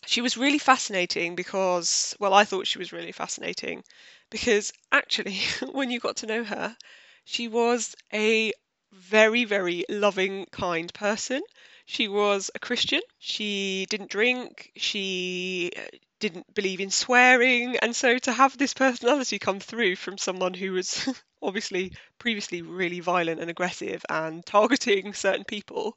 she 0.06 0.20
was 0.22 0.36
really 0.36 0.58
fascinating 0.58 1.34
because, 1.36 2.14
well, 2.20 2.34
I 2.34 2.44
thought 2.44 2.66
she 2.66 2.78
was 2.78 2.92
really 2.92 3.12
fascinating 3.12 3.84
because 4.30 4.72
actually, 4.92 5.38
when 5.72 5.90
you 5.90 6.00
got 6.00 6.16
to 6.18 6.26
know 6.26 6.44
her, 6.44 6.76
she 7.24 7.48
was 7.48 7.94
a 8.12 8.52
very, 8.92 9.44
very 9.44 9.84
loving, 9.88 10.46
kind 10.52 10.92
person. 10.92 11.42
She 11.86 12.08
was 12.08 12.50
a 12.54 12.58
Christian. 12.58 13.00
She 13.18 13.86
didn't 13.90 14.10
drink. 14.10 14.72
She 14.76 15.72
uh, 15.76 15.82
didn't 16.20 16.52
believe 16.54 16.80
in 16.80 16.90
swearing. 16.90 17.76
And 17.78 17.94
so 17.94 18.18
to 18.18 18.32
have 18.32 18.56
this 18.58 18.74
personality 18.74 19.38
come 19.38 19.60
through 19.60 19.96
from 19.96 20.18
someone 20.18 20.54
who 20.54 20.72
was 20.72 21.08
obviously 21.42 21.92
previously 22.18 22.62
really 22.62 23.00
violent 23.00 23.40
and 23.40 23.50
aggressive 23.50 24.04
and 24.08 24.44
targeting 24.46 25.14
certain 25.14 25.44
people, 25.44 25.96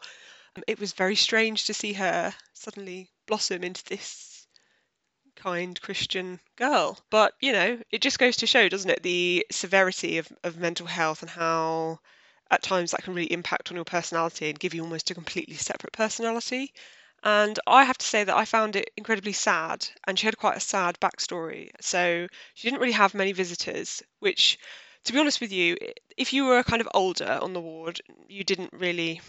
it 0.67 0.79
was 0.79 0.93
very 0.93 1.15
strange 1.15 1.65
to 1.65 1.73
see 1.73 1.93
her 1.93 2.33
suddenly 2.53 3.09
blossom 3.27 3.63
into 3.63 3.83
this 3.85 4.47
kind 5.35 5.79
Christian 5.81 6.39
girl. 6.55 6.99
But, 7.09 7.33
you 7.41 7.51
know, 7.51 7.79
it 7.91 8.01
just 8.01 8.19
goes 8.19 8.37
to 8.37 8.47
show, 8.47 8.69
doesn't 8.69 8.89
it, 8.89 9.03
the 9.03 9.45
severity 9.51 10.17
of, 10.17 10.31
of 10.43 10.57
mental 10.57 10.85
health 10.85 11.21
and 11.21 11.29
how 11.29 11.99
at 12.51 12.61
times 12.61 12.91
that 12.91 13.03
can 13.03 13.13
really 13.13 13.31
impact 13.31 13.71
on 13.71 13.75
your 13.75 13.85
personality 13.85 14.49
and 14.49 14.59
give 14.59 14.73
you 14.73 14.83
almost 14.83 15.09
a 15.09 15.15
completely 15.15 15.55
separate 15.55 15.93
personality. 15.93 16.71
And 17.23 17.57
I 17.65 17.85
have 17.85 17.97
to 17.97 18.05
say 18.05 18.23
that 18.23 18.35
I 18.35 18.45
found 18.45 18.75
it 18.75 18.91
incredibly 18.97 19.31
sad, 19.33 19.87
and 20.05 20.19
she 20.19 20.27
had 20.27 20.37
quite 20.37 20.57
a 20.57 20.61
sad 20.61 20.99
backstory. 20.99 21.69
So 21.79 22.27
she 22.53 22.67
didn't 22.67 22.81
really 22.81 22.93
have 22.93 23.13
many 23.13 23.31
visitors, 23.31 24.03
which, 24.19 24.59
to 25.05 25.13
be 25.13 25.19
honest 25.19 25.39
with 25.39 25.51
you, 25.51 25.77
if 26.17 26.33
you 26.33 26.45
were 26.45 26.63
kind 26.63 26.81
of 26.81 26.89
older 26.93 27.39
on 27.41 27.53
the 27.53 27.61
ward, 27.61 28.01
you 28.27 28.43
didn't 28.43 28.73
really, 28.73 29.21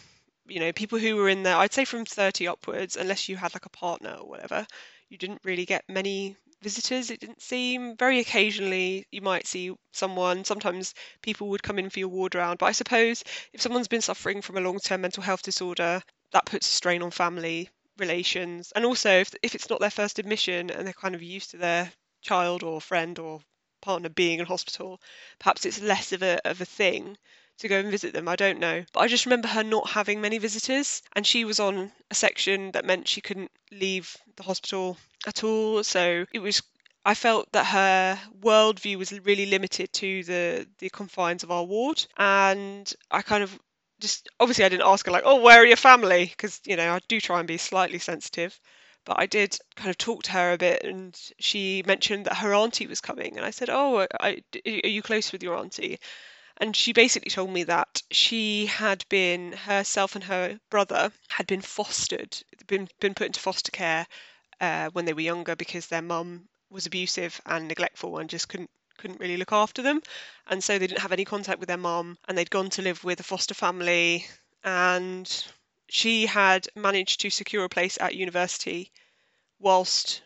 you 0.47 0.61
know, 0.61 0.73
people 0.73 0.99
who 0.99 1.17
were 1.17 1.29
in 1.29 1.43
there, 1.43 1.57
I'd 1.57 1.73
say 1.73 1.85
from 1.85 2.05
30 2.05 2.49
upwards, 2.49 2.97
unless 2.97 3.29
you 3.29 3.37
had 3.37 3.55
like 3.55 3.67
a 3.67 3.71
partner 3.71 4.17
or 4.21 4.29
whatever, 4.29 4.67
you 5.09 5.19
didn't 5.19 5.41
really 5.45 5.65
get 5.65 5.85
many 5.89 6.37
visitors, 6.63 7.11
it 7.11 7.21
didn't 7.21 7.43
seem. 7.43 7.97
Very 7.97 8.19
occasionally, 8.19 9.07
you 9.13 9.21
might 9.21 9.47
see 9.47 9.75
someone. 9.93 10.45
Sometimes 10.45 10.95
people 11.23 11.49
would 11.49 11.63
come 11.63 11.79
in 11.79 11.91
for 11.91 11.99
your 11.99 12.09
ward 12.09 12.35
round. 12.35 12.59
But 12.59 12.67
I 12.67 12.73
suppose 12.73 13.23
if 13.53 13.61
someone's 13.61 13.89
been 13.89 14.01
suffering 14.01 14.43
from 14.43 14.57
a 14.57 14.61
long 14.61 14.79
term 14.79 15.03
mental 15.03 15.23
health 15.23 15.43
disorder, 15.43 16.03
that 16.33 16.47
puts 16.47 16.67
a 16.69 16.73
strain 16.73 17.03
on 17.03 17.11
family 17.11 17.69
relations. 17.99 18.73
And 18.75 18.85
also, 18.85 19.11
if, 19.11 19.35
if 19.43 19.55
it's 19.55 19.71
not 19.71 19.81
their 19.81 19.91
first 19.91 20.19
admission 20.19 20.71
and 20.71 20.87
they're 20.87 20.95
kind 20.95 21.15
of 21.15 21.23
used 21.23 21.51
to 21.51 21.59
their 21.59 21.93
child 22.23 22.63
or 22.63 22.81
friend 22.81 23.19
or 23.19 23.41
partner 23.81 24.09
being 24.09 24.41
in 24.41 24.47
hospital, 24.47 25.01
perhaps 25.39 25.67
it's 25.67 25.81
less 25.81 26.13
of 26.13 26.23
a, 26.23 26.41
of 26.49 26.61
a 26.61 26.65
thing 26.65 27.17
to 27.58 27.68
go 27.68 27.78
and 27.78 27.90
visit 27.90 28.12
them. 28.12 28.28
I 28.28 28.37
don't 28.37 28.58
know. 28.58 28.84
But 28.92 29.00
I 29.00 29.08
just 29.08 29.26
remember 29.26 29.49
her 29.49 29.62
not 29.62 29.90
having 29.90 30.20
many 30.20 30.38
visitors, 30.38 31.02
and 31.14 31.26
she 31.26 31.44
was 31.44 31.61
on 31.61 31.92
a 32.11 32.14
section 32.14 32.73
that 32.73 32.84
meant 32.84 33.08
she 33.08 33.20
couldn't 33.20 33.50
leave 33.70 34.16
the 34.37 34.42
hospital 34.42 34.96
at 35.26 35.44
all. 35.44 35.82
So 35.84 36.26
it 36.32 36.40
was. 36.40 36.62
I 37.06 37.14
felt 37.14 37.52
that 37.52 37.66
her 37.66 38.18
worldview 38.40 38.96
was 38.96 39.12
really 39.12 39.46
limited 39.46 39.92
to 39.94 40.25
the 40.25 40.66
the 40.78 40.90
confines 40.90 41.42
of 41.42 41.50
our 41.50 41.64
ward, 41.64 42.04
and 42.16 42.92
I 43.11 43.23
kind 43.23 43.42
of 43.42 43.58
just 44.00 44.28
obviously 44.40 44.64
I 44.64 44.68
didn't 44.68 44.87
ask 44.87 45.06
her 45.06 45.12
like, 45.12 45.25
oh, 45.25 45.40
where 45.40 45.61
are 45.62 45.66
your 45.66 45.76
family? 45.76 46.26
Because 46.26 46.61
you 46.64 46.76
know 46.76 46.94
I 46.94 47.00
do 47.08 47.20
try 47.20 47.38
and 47.38 47.49
be 47.49 47.58
slightly 47.58 47.99
sensitive. 47.99 48.58
But 49.04 49.20
I 49.20 49.26
did 49.26 49.58
kind 49.76 49.90
of 49.90 49.99
talk 49.99 50.23
to 50.25 50.32
her 50.32 50.52
a 50.52 50.58
bit, 50.58 50.82
and 50.82 51.14
she 51.38 51.82
mentioned 51.87 52.25
that 52.25 52.38
her 52.38 52.54
auntie 52.54 52.87
was 52.87 53.02
coming, 53.02 53.37
and 53.37 53.44
I 53.44 53.50
said, 53.50 53.68
"Oh, 53.70 54.06
I, 54.20 54.42
are 54.66 54.88
you 54.88 55.02
close 55.02 55.30
with 55.30 55.42
your 55.42 55.56
auntie?" 55.56 55.99
And 56.58 56.76
she 56.76 56.92
basically 56.92 57.30
told 57.30 57.50
me 57.50 57.64
that 57.64 58.02
she 58.11 58.66
had 58.66 59.04
been 59.08 59.52
herself 59.52 60.14
and 60.14 60.25
her 60.25 60.61
brother 60.70 61.12
had 61.28 61.46
been 61.46 61.62
fostered, 61.62 62.42
been 62.66 62.88
been 63.00 63.14
put 63.14 63.26
into 63.26 63.40
foster 63.40 63.73
care 63.73 64.06
uh, 64.61 64.90
when 64.90 65.04
they 65.04 65.12
were 65.12 65.20
younger 65.20 65.56
because 65.56 65.87
their 65.87 66.02
mum 66.02 66.49
was 66.70 66.87
abusive 66.87 67.40
and 67.46 67.68
neglectful 67.68 68.18
and 68.18 68.30
just 68.30 68.49
couldn't 68.49 68.70
couldn't 68.96 69.20
really 69.20 69.37
look 69.37 69.52
after 69.52 69.82
them, 69.82 70.00
and 70.46 70.62
so 70.62 70.78
they 70.78 70.87
didn't 70.87 71.00
have 71.02 71.12
any 71.12 71.25
contact 71.25 71.58
with 71.58 71.66
their 71.66 71.76
mum, 71.76 72.16
and 72.28 72.38
they'd 72.38 72.50
gone 72.50 72.70
to 72.70 72.82
live 72.82 73.02
with 73.02 73.18
a 73.18 73.25
foster 73.25 73.54
family, 73.54 74.26
and 74.62 75.46
she 75.88 76.26
had 76.26 76.68
managed 76.76 77.20
to 77.20 77.30
secure 77.30 77.64
a 77.64 77.68
place 77.68 77.99
at 78.00 78.14
university 78.14 78.92
whilst 79.58 80.23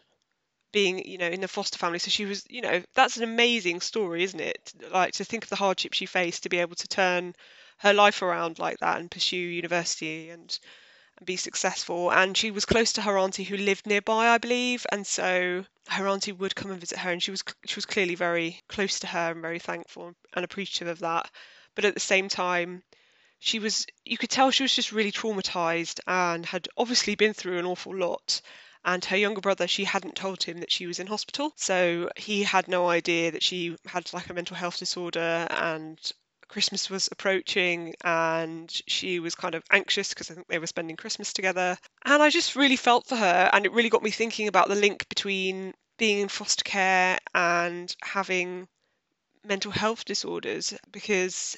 being 0.73 1.07
you 1.07 1.19
know 1.19 1.27
in 1.27 1.41
the 1.41 1.49
foster 1.49 1.79
family. 1.79 1.99
So 1.99 2.11
she 2.11 2.25
was 2.25 2.45
you 2.49 2.61
know 2.61 2.83
that's 2.95 3.17
an 3.17 3.25
amazing 3.25 3.81
story 3.81 4.23
isn't 4.25 4.41
it? 4.41 4.73
Like 4.93 5.13
to 5.15 5.25
think 5.25 5.45
of 5.45 5.51
the 5.51 5.57
hardship 5.57 5.95
she 5.95 6.07
faced 6.07 6.43
to 6.43 6.49
be 6.49 6.59
able 6.59 6.77
to 6.77 6.89
turn 6.89 7.35
her 7.79 7.95
life 7.95 8.23
around 8.23 8.59
like 8.59 8.79
that 8.79 8.99
and 9.01 9.11
pursue 9.11 9.37
university 9.37 10.31
and 10.31 10.59
and 11.17 11.27
be 11.27 11.37
successful. 11.37 12.13
And 12.13 12.37
she 12.37 12.51
was 12.51 12.65
close 12.65 12.93
to 12.93 13.03
her 13.03 13.19
auntie 13.19 13.45
who 13.45 13.57
lived 13.57 13.87
nearby 13.87 14.29
I 14.29 14.39
believe. 14.39 14.87
And 14.93 15.07
so 15.07 15.65
her 15.89 16.09
auntie 16.09 16.33
would 16.33 16.55
come 16.55 16.71
and 16.71 16.81
visit 16.81 16.99
her 16.99 17.11
and 17.11 17.23
she 17.23 17.31
was 17.31 17.43
she 17.67 17.77
was 17.77 17.87
clearly 17.87 18.15
very 18.15 18.63
close 18.69 18.99
to 19.01 19.07
her 19.07 19.33
and 19.33 19.43
very 19.43 19.59
thankful 19.59 20.15
and 20.35 20.45
appreciative 20.45 20.89
of 20.89 20.99
that. 21.01 21.31
But 21.75 21.85
at 21.85 21.95
the 21.95 22.01
same 22.01 22.29
time 22.29 22.83
she 23.41 23.59
was 23.59 23.87
you 24.05 24.19
could 24.19 24.31
tell 24.31 24.51
she 24.51 24.65
was 24.65 24.75
just 24.75 24.93
really 24.93 25.13
traumatized 25.13 26.01
and 26.07 26.45
had 26.45 26.69
obviously 26.77 27.15
been 27.15 27.33
through 27.33 27.59
an 27.59 27.67
awful 27.67 27.97
lot 27.97 28.41
and 28.89 29.05
her 29.05 29.17
younger 29.17 29.41
brother 29.41 29.69
she 29.69 29.85
hadn't 29.85 30.17
told 30.17 30.43
him 30.43 30.59
that 30.59 30.73
she 30.73 30.87
was 30.87 30.99
in 30.99 31.07
hospital 31.07 31.53
so 31.57 32.09
he 32.17 32.43
had 32.43 32.67
no 32.69 32.89
idea 32.89 33.31
that 33.31 33.43
she 33.43 33.77
had 33.87 34.11
like 34.15 34.29
a 34.31 34.35
mental 34.35 34.57
health 34.57 34.79
disorder 34.79 35.47
and 35.51 36.13
Christmas 36.49 36.89
was 36.89 37.11
approaching 37.13 37.95
and 38.03 38.71
she 38.87 39.21
was 39.21 39.35
kind 39.35 39.55
of 39.55 39.63
anxious 39.71 40.09
because 40.09 40.31
I 40.31 40.35
think 40.35 40.49
they 40.49 40.59
were 40.59 40.67
spending 40.67 40.97
Christmas 40.97 41.35
together. 41.35 41.77
And 42.07 42.23
I 42.23 42.31
just 42.31 42.57
really 42.57 42.77
felt 42.77 43.07
for 43.07 43.17
her, 43.17 43.51
and 43.53 43.67
it 43.67 43.73
really 43.73 43.91
got 43.91 44.03
me 44.03 44.11
thinking 44.11 44.49
about 44.49 44.69
the 44.69 44.75
link 44.75 45.07
between 45.11 45.75
being 45.99 46.21
in 46.21 46.29
foster 46.29 46.65
care 46.65 47.19
and 47.35 47.95
having 48.03 48.67
mental 49.45 49.71
health 49.71 50.07
disorders 50.07 50.73
because 50.91 51.55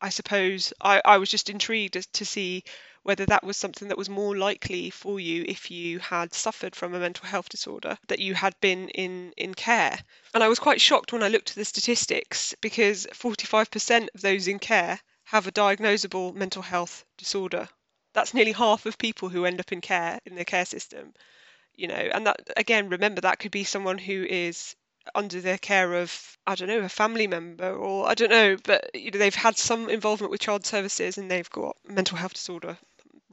I 0.00 0.08
suppose 0.08 0.72
I, 0.80 1.00
I 1.04 1.18
was 1.18 1.30
just 1.30 1.48
intrigued 1.48 2.12
to 2.12 2.24
see 2.24 2.64
whether 3.04 3.26
that 3.26 3.42
was 3.42 3.56
something 3.56 3.88
that 3.88 3.98
was 3.98 4.08
more 4.08 4.36
likely 4.36 4.88
for 4.88 5.18
you 5.18 5.44
if 5.48 5.70
you 5.70 5.98
had 5.98 6.32
suffered 6.32 6.76
from 6.76 6.94
a 6.94 7.00
mental 7.00 7.26
health 7.26 7.48
disorder, 7.48 7.98
that 8.06 8.20
you 8.20 8.32
had 8.34 8.54
been 8.60 8.88
in, 8.90 9.32
in 9.36 9.52
care. 9.54 9.98
And 10.34 10.42
I 10.42 10.48
was 10.48 10.60
quite 10.60 10.80
shocked 10.80 11.12
when 11.12 11.22
I 11.22 11.28
looked 11.28 11.50
at 11.50 11.56
the 11.56 11.64
statistics 11.64 12.54
because 12.60 13.06
45% 13.12 14.08
of 14.14 14.20
those 14.20 14.46
in 14.46 14.60
care 14.60 15.00
have 15.24 15.46
a 15.46 15.52
diagnosable 15.52 16.34
mental 16.34 16.62
health 16.62 17.04
disorder. 17.18 17.68
That's 18.12 18.34
nearly 18.34 18.52
half 18.52 18.86
of 18.86 18.98
people 18.98 19.28
who 19.30 19.46
end 19.46 19.58
up 19.58 19.72
in 19.72 19.80
care 19.80 20.20
in 20.24 20.36
the 20.36 20.44
care 20.44 20.66
system. 20.66 21.14
You 21.74 21.88
know, 21.88 21.94
and 21.94 22.26
that 22.26 22.50
again, 22.56 22.88
remember 22.88 23.22
that 23.22 23.38
could 23.38 23.50
be 23.50 23.64
someone 23.64 23.98
who 23.98 24.24
is 24.28 24.76
under 25.14 25.40
the 25.40 25.58
care 25.58 25.94
of 25.94 26.36
I 26.46 26.54
don't 26.54 26.68
know 26.68 26.80
a 26.80 26.88
family 26.88 27.26
member 27.26 27.74
or 27.74 28.08
I 28.08 28.14
don't 28.14 28.30
know, 28.30 28.56
but 28.62 28.90
you 28.94 29.10
know 29.10 29.18
they've 29.18 29.34
had 29.34 29.56
some 29.56 29.88
involvement 29.88 30.30
with 30.30 30.40
child 30.40 30.64
services 30.64 31.18
and 31.18 31.30
they've 31.30 31.50
got 31.50 31.76
mental 31.84 32.16
health 32.16 32.34
disorder 32.34 32.78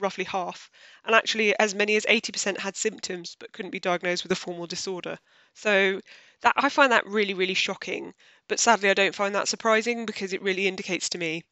roughly 0.00 0.24
half, 0.24 0.70
and 1.04 1.14
actually 1.14 1.56
as 1.58 1.74
many 1.74 1.96
as 1.96 2.06
80% 2.06 2.58
had 2.58 2.76
symptoms 2.76 3.36
but 3.38 3.52
couldn't 3.52 3.70
be 3.70 3.80
diagnosed 3.80 4.22
with 4.22 4.32
a 4.32 4.36
formal 4.36 4.66
disorder. 4.66 5.18
So 5.54 6.00
that 6.40 6.54
I 6.56 6.68
find 6.68 6.90
that 6.90 7.06
really 7.06 7.34
really 7.34 7.54
shocking, 7.54 8.14
but 8.48 8.58
sadly 8.58 8.90
I 8.90 8.94
don't 8.94 9.14
find 9.14 9.34
that 9.34 9.48
surprising 9.48 10.06
because 10.06 10.32
it 10.32 10.42
really 10.42 10.66
indicates 10.66 11.08
to 11.10 11.18
me 11.18 11.44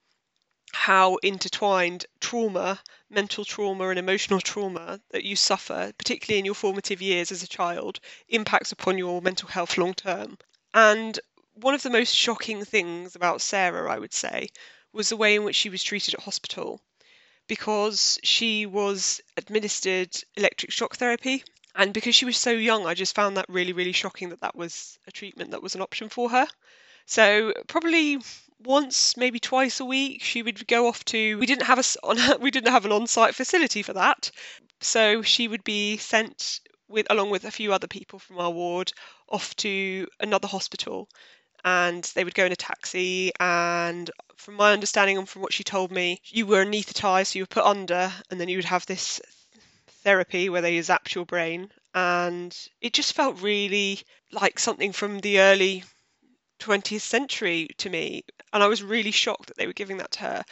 how 0.74 1.16
intertwined 1.22 2.04
trauma, 2.20 2.82
mental 3.08 3.44
trauma 3.44 3.88
and 3.88 3.98
emotional 3.98 4.40
trauma 4.40 5.00
that 5.10 5.24
you 5.24 5.34
suffer, 5.34 5.92
particularly 5.96 6.38
in 6.38 6.44
your 6.44 6.54
formative 6.54 7.00
years 7.00 7.32
as 7.32 7.42
a 7.42 7.48
child, 7.48 8.00
impacts 8.28 8.70
upon 8.70 8.98
your 8.98 9.22
mental 9.22 9.48
health 9.48 9.78
long 9.78 9.94
term. 9.94 10.36
And 10.74 11.18
one 11.54 11.74
of 11.74 11.82
the 11.82 11.90
most 11.90 12.14
shocking 12.14 12.64
things 12.64 13.16
about 13.16 13.40
Sarah, 13.40 13.90
I 13.90 13.98
would 13.98 14.12
say, 14.12 14.48
was 14.92 15.08
the 15.08 15.16
way 15.16 15.34
in 15.34 15.44
which 15.44 15.56
she 15.56 15.70
was 15.70 15.82
treated 15.82 16.14
at 16.14 16.20
hospital 16.20 16.82
because 17.48 18.20
she 18.22 18.66
was 18.66 19.20
administered 19.36 20.16
electric 20.36 20.70
shock 20.70 20.96
therapy. 20.96 21.42
And 21.74 21.92
because 21.92 22.14
she 22.14 22.24
was 22.24 22.36
so 22.36 22.50
young, 22.50 22.86
I 22.86 22.94
just 22.94 23.14
found 23.14 23.36
that 23.36 23.46
really, 23.48 23.72
really 23.72 23.92
shocking 23.92 24.30
that 24.30 24.40
that 24.40 24.56
was 24.56 24.98
a 25.06 25.12
treatment 25.12 25.50
that 25.52 25.62
was 25.62 25.74
an 25.74 25.82
option 25.82 26.08
for 26.08 26.30
her. 26.30 26.46
So 27.06 27.54
probably 27.68 28.18
once, 28.60 29.16
maybe 29.16 29.38
twice 29.38 29.80
a 29.80 29.84
week, 29.84 30.22
she 30.22 30.42
would 30.42 30.66
go 30.66 30.88
off 30.88 31.04
to. 31.06 31.38
We 31.38 31.46
didn't 31.46 31.66
have 31.66 31.78
a 31.78 31.84
on, 32.06 32.18
we 32.40 32.50
didn't 32.50 32.72
have 32.72 32.84
an 32.84 32.92
on-site 32.92 33.34
facility 33.34 33.82
for 33.82 33.92
that, 33.94 34.30
so 34.80 35.22
she 35.22 35.48
would 35.48 35.64
be 35.64 35.96
sent 35.96 36.60
with 36.88 37.06
along 37.10 37.30
with 37.30 37.44
a 37.44 37.50
few 37.50 37.72
other 37.72 37.86
people 37.86 38.18
from 38.18 38.38
our 38.38 38.50
ward 38.50 38.92
off 39.28 39.54
to 39.56 40.06
another 40.20 40.48
hospital 40.48 41.08
and 41.64 42.04
they 42.14 42.24
would 42.24 42.34
go 42.34 42.44
in 42.44 42.52
a 42.52 42.56
taxi 42.56 43.32
and 43.40 44.10
from 44.36 44.54
my 44.54 44.72
understanding 44.72 45.18
and 45.18 45.28
from 45.28 45.42
what 45.42 45.52
she 45.52 45.64
told 45.64 45.90
me 45.90 46.20
you 46.26 46.46
were 46.46 46.62
anaesthetized 46.62 47.32
so 47.32 47.38
you 47.38 47.42
were 47.42 47.46
put 47.46 47.64
under 47.64 48.12
and 48.30 48.40
then 48.40 48.48
you 48.48 48.56
would 48.56 48.64
have 48.64 48.86
this 48.86 49.20
therapy 50.02 50.48
where 50.48 50.62
they 50.62 50.78
zapped 50.78 51.14
your 51.14 51.26
brain 51.26 51.70
and 51.94 52.68
it 52.80 52.92
just 52.92 53.12
felt 53.12 53.42
really 53.42 54.00
like 54.32 54.58
something 54.58 54.92
from 54.92 55.18
the 55.20 55.40
early 55.40 55.84
20th 56.60 57.00
century 57.00 57.68
to 57.78 57.90
me 57.90 58.24
and 58.52 58.62
i 58.62 58.66
was 58.66 58.82
really 58.82 59.10
shocked 59.10 59.46
that 59.46 59.56
they 59.56 59.66
were 59.66 59.72
giving 59.72 59.98
that 59.98 60.10
to 60.10 60.20
her. 60.20 60.44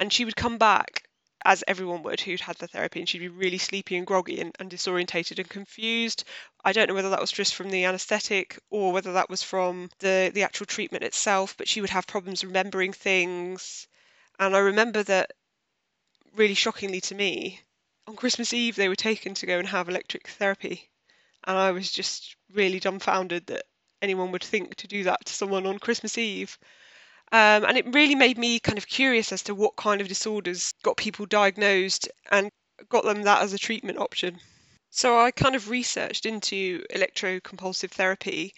And 0.00 0.12
she 0.12 0.24
would 0.24 0.36
come 0.36 0.58
back 0.58 1.03
as 1.44 1.62
everyone 1.68 2.02
would 2.02 2.20
who'd 2.20 2.40
had 2.40 2.56
the 2.56 2.68
therapy, 2.68 3.00
and 3.00 3.08
she'd 3.08 3.18
be 3.18 3.28
really 3.28 3.58
sleepy 3.58 3.96
and 3.96 4.06
groggy 4.06 4.40
and, 4.40 4.54
and 4.58 4.70
disorientated 4.70 5.38
and 5.38 5.48
confused. 5.48 6.24
I 6.64 6.72
don't 6.72 6.88
know 6.88 6.94
whether 6.94 7.10
that 7.10 7.20
was 7.20 7.32
just 7.32 7.54
from 7.54 7.70
the 7.70 7.84
anaesthetic 7.84 8.58
or 8.70 8.92
whether 8.92 9.12
that 9.14 9.28
was 9.28 9.42
from 9.42 9.90
the, 9.98 10.30
the 10.32 10.42
actual 10.42 10.66
treatment 10.66 11.04
itself, 11.04 11.56
but 11.56 11.68
she 11.68 11.80
would 11.80 11.90
have 11.90 12.06
problems 12.06 12.44
remembering 12.44 12.92
things. 12.92 13.86
And 14.38 14.56
I 14.56 14.60
remember 14.60 15.02
that 15.02 15.32
really 16.34 16.54
shockingly 16.54 17.00
to 17.02 17.14
me, 17.14 17.60
on 18.06 18.16
Christmas 18.16 18.52
Eve, 18.52 18.76
they 18.76 18.88
were 18.88 18.96
taken 18.96 19.34
to 19.34 19.46
go 19.46 19.58
and 19.58 19.68
have 19.68 19.88
electric 19.88 20.28
therapy. 20.28 20.90
And 21.44 21.56
I 21.56 21.72
was 21.72 21.90
just 21.90 22.36
really 22.52 22.80
dumbfounded 22.80 23.46
that 23.46 23.64
anyone 24.02 24.32
would 24.32 24.44
think 24.44 24.76
to 24.76 24.86
do 24.86 25.04
that 25.04 25.24
to 25.26 25.32
someone 25.32 25.66
on 25.66 25.78
Christmas 25.78 26.18
Eve. 26.18 26.58
Um, 27.34 27.64
and 27.64 27.76
it 27.76 27.92
really 27.92 28.14
made 28.14 28.38
me 28.38 28.60
kind 28.60 28.78
of 28.78 28.86
curious 28.86 29.32
as 29.32 29.42
to 29.42 29.56
what 29.56 29.74
kind 29.74 30.00
of 30.00 30.06
disorders 30.06 30.72
got 30.84 30.96
people 30.96 31.26
diagnosed 31.26 32.08
and 32.30 32.48
got 32.88 33.02
them 33.02 33.22
that 33.22 33.42
as 33.42 33.52
a 33.52 33.58
treatment 33.58 33.98
option. 33.98 34.38
So 34.90 35.18
I 35.18 35.32
kind 35.32 35.56
of 35.56 35.68
researched 35.68 36.26
into 36.26 36.84
electroconvulsive 36.94 37.90
therapy 37.90 38.54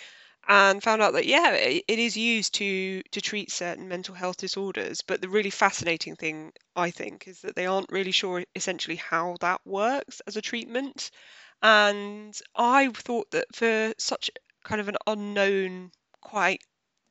and 0.46 0.82
found 0.82 1.00
out 1.00 1.14
that 1.14 1.24
yeah, 1.24 1.52
it, 1.52 1.84
it 1.88 1.98
is 1.98 2.18
used 2.18 2.52
to 2.56 3.02
to 3.12 3.22
treat 3.22 3.50
certain 3.50 3.88
mental 3.88 4.14
health 4.14 4.36
disorders. 4.36 5.00
But 5.00 5.22
the 5.22 5.30
really 5.30 5.48
fascinating 5.48 6.14
thing 6.14 6.52
I 6.76 6.90
think 6.90 7.26
is 7.26 7.40
that 7.40 7.56
they 7.56 7.64
aren't 7.64 7.90
really 7.90 8.12
sure 8.12 8.44
essentially 8.54 8.96
how 8.96 9.38
that 9.40 9.62
works 9.64 10.20
as 10.26 10.36
a 10.36 10.42
treatment. 10.42 11.10
And 11.62 12.38
I 12.54 12.88
thought 12.88 13.30
that 13.30 13.56
for 13.56 13.94
such 13.96 14.30
kind 14.64 14.82
of 14.82 14.88
an 14.88 14.98
unknown, 15.06 15.92
quite 16.20 16.60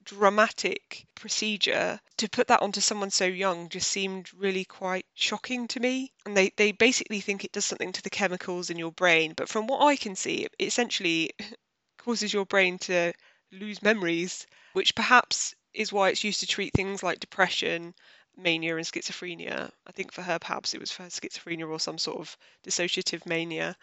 dramatic 0.05 1.05
procedure 1.15 1.99
to 2.17 2.29
put 2.29 2.47
that 2.47 2.61
onto 2.61 2.79
someone 2.79 3.09
so 3.09 3.25
young 3.25 3.67
just 3.69 3.89
seemed 3.89 4.33
really 4.33 4.63
quite 4.63 5.05
shocking 5.15 5.67
to 5.67 5.79
me. 5.79 6.11
And 6.25 6.37
they, 6.37 6.51
they 6.55 6.71
basically 6.71 7.19
think 7.19 7.43
it 7.43 7.51
does 7.51 7.65
something 7.65 7.91
to 7.91 8.01
the 8.01 8.09
chemicals 8.09 8.69
in 8.69 8.77
your 8.77 8.91
brain. 8.91 9.33
But 9.35 9.49
from 9.49 9.67
what 9.67 9.85
i 9.85 9.95
can 9.95 10.15
see 10.15 10.45
it 10.45 10.55
essentially 10.59 11.31
causes 11.97 12.33
your 12.33 12.45
brain 12.45 12.77
to 12.79 13.13
lose 13.51 13.81
memories 13.81 14.45
which 14.73 14.95
perhaps 14.95 15.55
is 15.73 15.91
why 15.91 16.09
it's 16.09 16.23
used 16.23 16.39
to 16.41 16.47
treat 16.47 16.73
things 16.73 17.01
like 17.03 17.19
depression 17.19 17.93
mania 18.37 18.75
and 18.75 18.85
schizophrenia. 18.85 19.71
I 19.87 19.91
think 19.91 20.11
for 20.11 20.21
her 20.21 20.39
perhaps 20.39 20.73
it 20.73 20.79
was 20.79 20.91
for 20.91 21.03
schizophrenia 21.03 21.69
or 21.69 21.79
some 21.79 21.97
sort 21.97 22.19
of 22.19 22.37
dissociative 22.65 23.25
mania. 23.25 23.75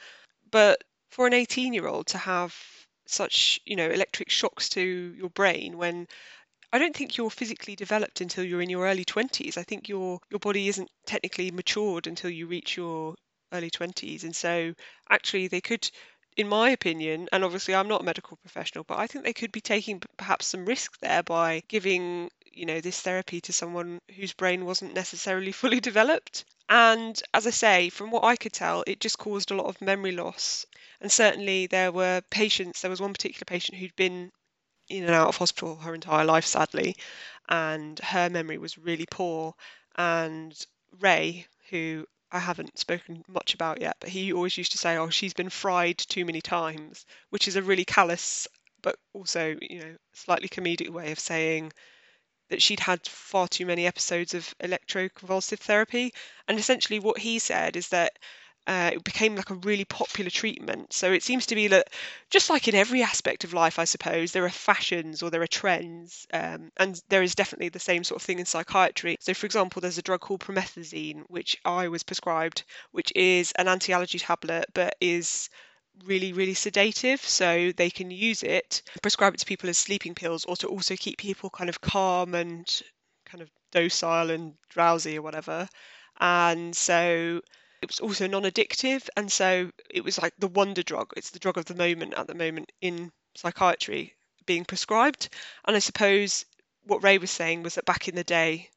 But 0.51 0.85
for 1.09 1.27
an 1.27 1.33
18 1.33 1.73
year 1.73 1.87
old 1.87 2.07
to 2.09 2.19
have 2.19 2.55
such 3.13 3.61
you 3.67 3.77
know 3.77 3.89
electric 3.91 4.31
shocks 4.31 4.69
to 4.71 4.81
your 5.19 5.31
brain 5.31 5.79
when 5.79 6.07
I 6.73 6.79
don't 6.79 6.97
think 6.97 7.17
you're 7.17 7.31
physically 7.31 7.77
developed 7.77 8.21
until 8.21 8.45
you're 8.45 8.63
in 8.63 8.71
your 8.71 8.87
early 8.87 9.05
20s. 9.05 9.57
I 9.59 9.63
think 9.63 9.89
your 9.89 10.21
your 10.31 10.41
body 10.41 10.69
isn't 10.69 10.91
technically 11.07 11.51
matured 11.51 12.07
until 12.07 12.31
you 12.31 12.47
reach 12.47 12.77
your 12.77 13.15
early 13.53 13.71
20s 13.71 14.25
and 14.25 14.35
so 14.35 14.75
actually 15.11 15.49
they 15.49 15.61
could 15.61 15.91
in 16.37 16.49
my 16.49 16.71
opinion 16.71 17.29
and 17.33 17.45
obviously 17.45 17.75
I'm 17.75 17.89
not 17.89 18.01
a 18.01 18.05
medical 18.05 18.39
professional 18.39 18.85
but 18.85 18.99
I 18.99 19.07
think 19.07 19.25
they 19.25 19.35
could 19.35 19.53
be 19.53 19.61
taking 19.61 20.01
perhaps 20.17 20.47
some 20.47 20.65
risk 20.65 20.99
there 21.01 21.23
by 21.23 21.63
giving 21.69 22.31
you 22.55 22.67
know 22.67 22.81
this 22.81 23.01
therapy 23.01 23.41
to 23.41 23.53
someone 23.53 24.01
whose 24.17 24.33
brain 24.33 24.65
wasn't 24.65 24.95
necessarily 24.95 25.53
fully 25.63 25.81
developed 25.81 26.45
and 26.69 27.23
as 27.35 27.47
I 27.47 27.51
say, 27.51 27.91
from 27.91 28.11
what 28.11 28.25
I 28.25 28.35
could 28.37 28.55
tell, 28.55 28.83
it 28.87 28.99
just 28.99 29.19
caused 29.19 29.51
a 29.51 29.55
lot 29.55 29.67
of 29.67 29.83
memory 29.83 30.13
loss. 30.13 30.65
And 31.03 31.13
certainly 31.13 31.67
there 31.67 31.93
were 31.93 32.23
patients, 32.31 32.81
there 32.81 32.91
was 32.91 33.01
one 33.01 33.13
particular 33.13 33.45
patient 33.45 33.77
who'd 33.77 33.95
been 33.95 34.33
in 34.89 35.05
and 35.05 35.13
out 35.13 35.29
of 35.29 35.37
hospital 35.37 35.77
her 35.77 35.95
entire 35.95 36.25
life, 36.25 36.47
sadly, 36.47 36.97
and 37.49 37.99
her 37.99 38.31
memory 38.31 38.59
was 38.59 38.79
really 38.79 39.07
poor. 39.11 39.55
And 39.97 40.59
Ray, 41.01 41.47
who 41.71 42.07
I 42.31 42.39
haven't 42.39 42.79
spoken 42.79 43.23
much 43.29 43.53
about 43.55 43.81
yet, 43.83 43.97
but 44.01 44.09
he 44.11 44.33
always 44.33 44.57
used 44.57 44.73
to 44.73 44.79
say, 44.79 44.97
"Oh, 44.97 45.11
she's 45.11 45.35
been 45.35 45.51
fried 45.51 45.99
too 45.99 46.25
many 46.25 46.41
times," 46.41 47.05
which 47.31 47.49
is 47.49 47.57
a 47.57 47.63
really 47.63 47.85
callous 47.85 48.49
but 48.83 48.97
also, 49.13 49.57
you 49.61 49.79
know, 49.79 49.97
slightly 50.13 50.49
comedic 50.49 50.91
way 50.91 51.13
of 51.13 51.19
saying 51.21 51.73
that 52.53 52.63
she'd 52.63 52.81
had 52.81 53.07
far 53.07 53.49
too 53.49 53.67
many 53.67 53.87
episodes 53.87 54.35
of 54.35 54.55
electroconvulsive 54.61 55.59
therapy. 55.59 56.15
And 56.47 56.59
essentially, 56.59 57.01
what 57.01 57.19
he 57.19 57.39
said 57.39 57.77
is 57.77 57.89
that 57.89 58.19
uh, 58.67 58.91
it 58.93 59.05
became 59.05 59.35
like 59.35 59.51
a 59.51 59.55
really 59.55 59.85
popular 59.85 60.31
treatment. 60.31 60.93
So 60.93 61.13
it 61.13 61.23
seems 61.23 61.47
to 61.47 61.55
be 61.55 61.67
that, 61.69 61.89
just 62.31 62.51
like 62.51 62.69
in 62.69 62.75
every 62.75 63.03
aspect 63.03 63.43
of 63.43 63.53
life, 63.55 63.79
I 63.79 63.85
suppose, 63.85 64.33
there 64.33 64.45
are 64.45 64.51
fashions 64.51 65.23
or 65.23 65.31
there 65.31 65.43
are 65.43 65.49
trends, 65.49 66.27
um, 66.33 66.71
and 66.77 67.03
there 67.09 67.23
is 67.23 67.35
definitely 67.35 67.71
the 67.71 67.81
same 67.81 68.05
sort 68.05 68.21
of 68.21 68.27
thing 68.27 68.39
in 68.39 68.47
psychiatry. 68.47 69.17
So, 69.19 69.35
for 69.35 69.47
example, 69.47 69.81
there's 69.81 69.99
a 69.99 70.03
drug 70.03 70.21
called 70.21 70.41
promethazine, 70.41 71.25
which 71.29 71.57
I 71.65 71.89
was 71.89 72.05
prescribed, 72.05 72.63
which 72.93 73.13
is 73.17 73.53
an 73.53 73.67
anti 73.67 73.93
allergy 73.93 74.19
tablet, 74.19 74.67
but 74.75 74.95
is 75.01 75.51
really, 76.05 76.33
really 76.33 76.55
sedative. 76.55 77.21
So 77.21 77.73
they 77.73 77.91
can 77.91 78.11
use 78.11 78.43
it, 78.43 78.83
prescribe 79.03 79.35
it 79.35 79.41
to 79.41 79.47
people 79.47 79.69
as 79.71 79.79
sleeping 79.79 80.15
pills, 80.15 80.45
or 80.45 80.57
to 80.57 80.69
also 80.69 80.97
keep 80.97 81.19
people 81.19 81.51
kind 81.51 81.71
of 81.71 81.81
calm 81.81 82.35
and 82.35 82.67
kind 83.25 83.43
of 83.43 83.51
docile 83.71 84.31
and 84.31 84.55
drowsy 84.69 85.19
or 85.19 85.23
whatever. 85.23 85.69
And 86.21 86.77
so 86.77 87.41
it 87.83 87.89
was 87.89 88.01
also 88.01 88.27
non 88.27 88.43
addictive. 88.43 89.09
And 89.17 89.31
so 89.31 89.71
it 89.91 90.05
was 90.05 90.21
like 90.21 90.35
the 90.39 90.49
wonder 90.49 90.83
drug. 90.83 91.13
It's 91.17 91.31
the 91.31 91.39
drug 91.39 91.59
of 91.59 91.65
the 91.65 91.75
moment 91.75 92.15
at 92.15 92.27
the 92.27 92.35
moment 92.35 92.73
in 92.81 93.11
psychiatry 93.35 94.15
being 94.47 94.65
prescribed. 94.65 95.29
And 95.65 95.77
I 95.77 95.81
suppose 95.81 96.45
what 96.85 97.03
Ray 97.03 97.19
was 97.19 97.31
saying 97.31 97.63
was 97.63 97.75
that 97.75 97.85
back 97.85 98.09
in 98.09 98.15
the 98.15 98.25
day, 98.25 98.69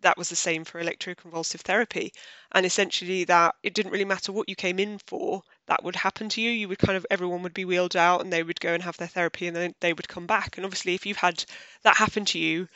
that 0.00 0.18
was 0.18 0.28
the 0.28 0.36
same 0.36 0.64
for 0.64 0.82
electroconvulsive 0.82 1.60
therapy. 1.60 2.12
And 2.52 2.66
essentially, 2.66 3.24
that 3.24 3.54
it 3.62 3.74
didn't 3.74 3.92
really 3.92 4.04
matter 4.04 4.32
what 4.32 4.48
you 4.48 4.56
came 4.56 4.78
in 4.78 4.98
for, 5.06 5.42
that 5.66 5.84
would 5.84 5.96
happen 5.96 6.28
to 6.30 6.40
you. 6.40 6.50
You 6.50 6.68
would 6.68 6.78
kind 6.78 6.96
of, 6.96 7.06
everyone 7.10 7.42
would 7.42 7.54
be 7.54 7.64
wheeled 7.64 7.96
out 7.96 8.22
and 8.22 8.32
they 8.32 8.42
would 8.42 8.60
go 8.60 8.74
and 8.74 8.82
have 8.82 8.96
their 8.96 9.08
therapy 9.08 9.46
and 9.46 9.56
then 9.56 9.74
they 9.80 9.92
would 9.92 10.08
come 10.08 10.26
back. 10.26 10.56
And 10.56 10.64
obviously, 10.64 10.94
if 10.94 11.06
you've 11.06 11.16
had 11.16 11.44
that 11.82 11.96
happen 11.96 12.24
to 12.26 12.38
you, 12.38 12.68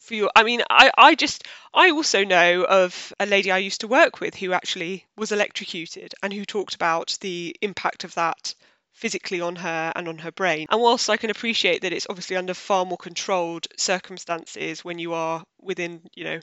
for 0.00 0.14
your, 0.14 0.30
I 0.34 0.42
mean, 0.42 0.62
I, 0.68 0.90
I 0.98 1.14
just, 1.14 1.44
I 1.72 1.90
also 1.90 2.24
know 2.24 2.64
of 2.64 3.12
a 3.20 3.26
lady 3.26 3.50
I 3.50 3.58
used 3.58 3.82
to 3.82 3.88
work 3.88 4.20
with 4.20 4.34
who 4.34 4.52
actually 4.52 5.06
was 5.16 5.30
electrocuted 5.30 6.14
and 6.22 6.32
who 6.32 6.44
talked 6.44 6.74
about 6.74 7.16
the 7.20 7.54
impact 7.62 8.04
of 8.04 8.14
that 8.14 8.54
physically 8.92 9.40
on 9.40 9.56
her 9.56 9.92
and 9.94 10.08
on 10.08 10.18
her 10.18 10.32
brain. 10.32 10.66
And 10.70 10.80
whilst 10.80 11.08
I 11.08 11.16
can 11.16 11.30
appreciate 11.30 11.82
that 11.82 11.92
it's 11.92 12.06
obviously 12.10 12.36
under 12.36 12.54
far 12.54 12.84
more 12.84 12.98
controlled 12.98 13.66
circumstances 13.76 14.84
when 14.84 14.98
you 14.98 15.14
are 15.14 15.44
within, 15.60 16.02
you 16.14 16.24
know, 16.24 16.40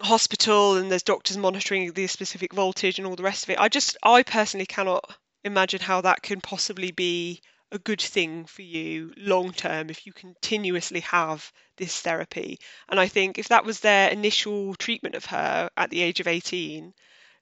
hospital 0.00 0.76
and 0.76 0.90
there's 0.90 1.02
doctors 1.02 1.36
monitoring 1.36 1.92
the 1.92 2.06
specific 2.06 2.52
voltage 2.52 2.98
and 2.98 3.06
all 3.06 3.16
the 3.16 3.22
rest 3.22 3.44
of 3.44 3.50
it, 3.50 3.58
I 3.58 3.68
just, 3.68 3.96
I 4.02 4.22
personally 4.22 4.66
cannot 4.66 5.04
imagine 5.48 5.80
how 5.80 6.00
that 6.02 6.22
can 6.22 6.40
possibly 6.40 6.92
be 6.92 7.42
a 7.72 7.78
good 7.78 8.00
thing 8.00 8.46
for 8.46 8.62
you 8.62 9.12
long 9.16 9.52
term 9.52 9.90
if 9.90 10.06
you 10.06 10.12
continuously 10.12 11.00
have 11.00 11.52
this 11.76 12.00
therapy. 12.00 12.58
And 12.88 13.00
I 13.00 13.08
think 13.08 13.38
if 13.38 13.48
that 13.48 13.64
was 13.64 13.80
their 13.80 14.08
initial 14.10 14.74
treatment 14.76 15.14
of 15.14 15.26
her 15.26 15.70
at 15.76 15.90
the 15.90 16.02
age 16.02 16.20
of 16.20 16.26
18, 16.26 16.94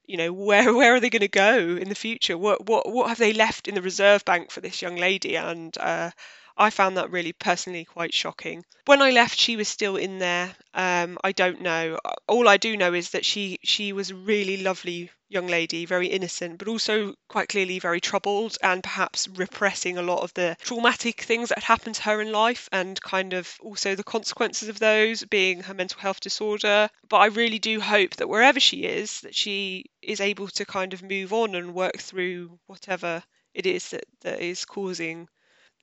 you 0.07 0.17
know 0.17 0.33
where 0.33 0.75
where 0.79 0.95
are 0.95 1.01
they 1.01 1.11
going 1.11 1.21
to 1.21 1.29
go 1.29 1.77
in 1.77 1.89
the 1.89 1.95
future 1.95 2.39
what 2.39 2.67
what 2.67 2.91
what 2.91 3.09
have 3.09 3.19
they 3.19 3.33
left 3.33 3.69
in 3.69 3.75
the 3.75 3.83
reserve 3.83 4.25
bank 4.25 4.51
for 4.51 4.61
this 4.61 4.81
young 4.81 4.97
lady 4.97 5.37
and 5.37 5.77
uh, 5.79 6.11
I 6.59 6.71
found 6.71 6.97
that 6.97 7.11
really 7.11 7.33
personally 7.35 7.85
quite 7.85 8.15
shocking. 8.15 8.65
When 8.87 9.03
I 9.03 9.11
left, 9.11 9.39
she 9.39 9.57
was 9.57 9.69
still 9.69 9.97
in 9.97 10.19
there. 10.19 10.57
Um, 10.73 11.19
I 11.23 11.33
don't 11.33 11.61
know. 11.61 11.99
All 12.29 12.49
I 12.49 12.57
do 12.57 12.77
know 12.77 12.95
is 12.95 13.11
that 13.11 13.27
she 13.27 13.59
she 13.63 13.93
was 13.93 14.11
a 14.11 14.15
really 14.15 14.57
lovely 14.63 15.11
young 15.29 15.49
lady, 15.49 15.85
very 15.85 16.07
innocent, 16.07 16.57
but 16.59 16.69
also 16.69 17.15
quite 17.29 17.49
clearly 17.49 17.79
very 17.79 18.01
troubled 18.01 18.57
and 18.63 18.83
perhaps 18.83 19.29
repressing 19.29 19.99
a 19.99 20.03
lot 20.03 20.23
of 20.23 20.33
the 20.35 20.57
traumatic 20.61 21.21
things 21.21 21.49
that 21.49 21.59
had 21.59 21.65
happened 21.65 21.97
to 21.97 22.03
her 22.05 22.23
in 22.23 22.33
life 22.33 22.69
and 22.73 23.01
kind 23.03 23.33
of 23.33 23.59
also 23.61 23.95
the 23.95 24.05
consequences 24.05 24.69
of 24.69 24.79
those 24.79 25.25
being 25.25 25.63
her 25.63 25.75
mental 25.75 26.01
health 26.01 26.21
disorder. 26.21 26.89
But 27.09 27.19
I 27.19 27.27
really 27.27 27.59
do 27.59 27.81
hope 27.81 28.17
that 28.17 28.29
wherever 28.29 28.61
she 28.61 28.85
is, 28.85 29.21
that 29.23 29.35
she 29.35 29.87
is 30.01 30.21
able 30.21 30.49
to 30.49 30.65
kind 30.65 30.95
of 30.95 31.03
move 31.03 31.33
on 31.33 31.55
and 31.55 31.75
work 31.75 31.99
through 31.99 32.59
whatever 32.67 33.23
it 33.53 33.67
is 33.67 33.91
that, 33.91 34.05
that 34.23 34.41
is 34.41 34.65
causing 34.65 35.29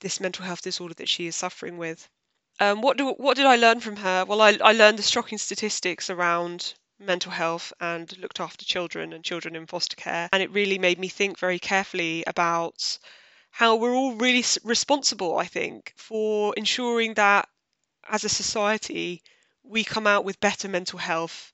this 0.04 0.20
mental 0.20 0.46
health 0.46 0.62
disorder 0.62 0.94
that 0.94 1.10
she 1.10 1.26
is 1.26 1.36
suffering 1.36 1.78
with. 1.80 2.08
Um, 2.60 2.82
what 2.82 2.98
do 2.98 3.10
what 3.14 3.36
did 3.36 3.48
I 3.48 3.56
learn 3.56 3.80
from 3.80 3.96
her? 3.96 4.26
Well, 4.26 4.42
I, 4.42 4.60
I 4.64 4.74
learned 4.74 5.00
the 5.00 5.04
shocking 5.04 5.40
statistics 5.40 6.12
around 6.12 6.76
mental 7.00 7.32
health 7.32 7.74
and 7.80 8.16
looked 8.20 8.40
after 8.40 8.64
children 8.64 9.12
and 9.12 9.24
children 9.24 9.56
in 9.56 9.66
foster 9.66 9.96
care, 9.96 10.30
and 10.32 10.44
it 10.44 10.52
really 10.52 10.78
made 10.78 11.00
me 11.00 11.08
think 11.08 11.40
very 11.40 11.58
carefully 11.58 12.24
about 12.28 13.00
how 13.50 13.76
we're 13.76 13.96
all 13.96 14.14
really 14.14 14.44
responsible. 14.64 15.38
I 15.40 15.46
think 15.46 15.94
for 15.96 16.54
ensuring 16.56 17.16
that 17.16 17.50
as 18.08 18.24
a 18.24 18.30
society 18.30 19.24
we 19.64 19.84
come 19.84 20.06
out 20.06 20.26
with 20.26 20.40
better 20.40 20.68
mental 20.68 21.00
health 21.00 21.52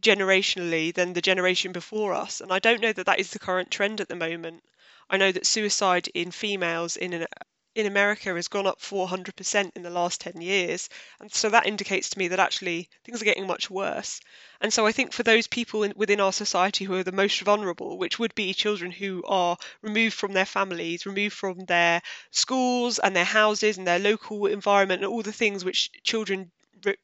generationally 0.00 0.92
than 0.92 1.12
the 1.12 1.22
generation 1.22 1.70
before 1.70 2.14
us, 2.14 2.40
and 2.40 2.52
I 2.52 2.58
don't 2.58 2.80
know 2.80 2.92
that 2.92 3.06
that 3.06 3.20
is 3.20 3.30
the 3.30 3.38
current 3.38 3.70
trend 3.70 4.00
at 4.00 4.08
the 4.08 4.16
moment. 4.16 4.64
I 5.08 5.18
know 5.18 5.30
that 5.30 5.46
suicide 5.46 6.08
in 6.14 6.30
females 6.32 6.96
in 6.96 7.12
an 7.12 7.26
in 7.74 7.86
America 7.86 8.34
has 8.34 8.48
gone 8.48 8.66
up 8.66 8.80
400% 8.80 9.72
in 9.74 9.82
the 9.82 9.90
last 9.90 10.20
10 10.20 10.40
years. 10.42 10.88
And 11.20 11.32
so 11.32 11.48
that 11.48 11.66
indicates 11.66 12.10
to 12.10 12.18
me 12.18 12.28
that 12.28 12.38
actually 12.38 12.90
things 13.04 13.22
are 13.22 13.24
getting 13.24 13.46
much 13.46 13.70
worse. 13.70 14.20
And 14.60 14.72
so 14.72 14.86
I 14.86 14.92
think 14.92 15.12
for 15.12 15.22
those 15.22 15.46
people 15.46 15.82
in, 15.82 15.94
within 15.96 16.20
our 16.20 16.32
society 16.32 16.84
who 16.84 16.94
are 16.94 17.02
the 17.02 17.12
most 17.12 17.40
vulnerable, 17.40 17.96
which 17.96 18.18
would 18.18 18.34
be 18.34 18.52
children 18.52 18.90
who 18.90 19.22
are 19.26 19.56
removed 19.80 20.14
from 20.14 20.34
their 20.34 20.44
families, 20.44 21.06
removed 21.06 21.34
from 21.34 21.64
their 21.64 22.02
schools 22.30 22.98
and 22.98 23.16
their 23.16 23.24
houses 23.24 23.78
and 23.78 23.86
their 23.86 23.98
local 23.98 24.46
environment 24.46 25.02
and 25.02 25.10
all 25.10 25.22
the 25.22 25.32
things 25.32 25.64
which 25.64 25.90
children 26.02 26.50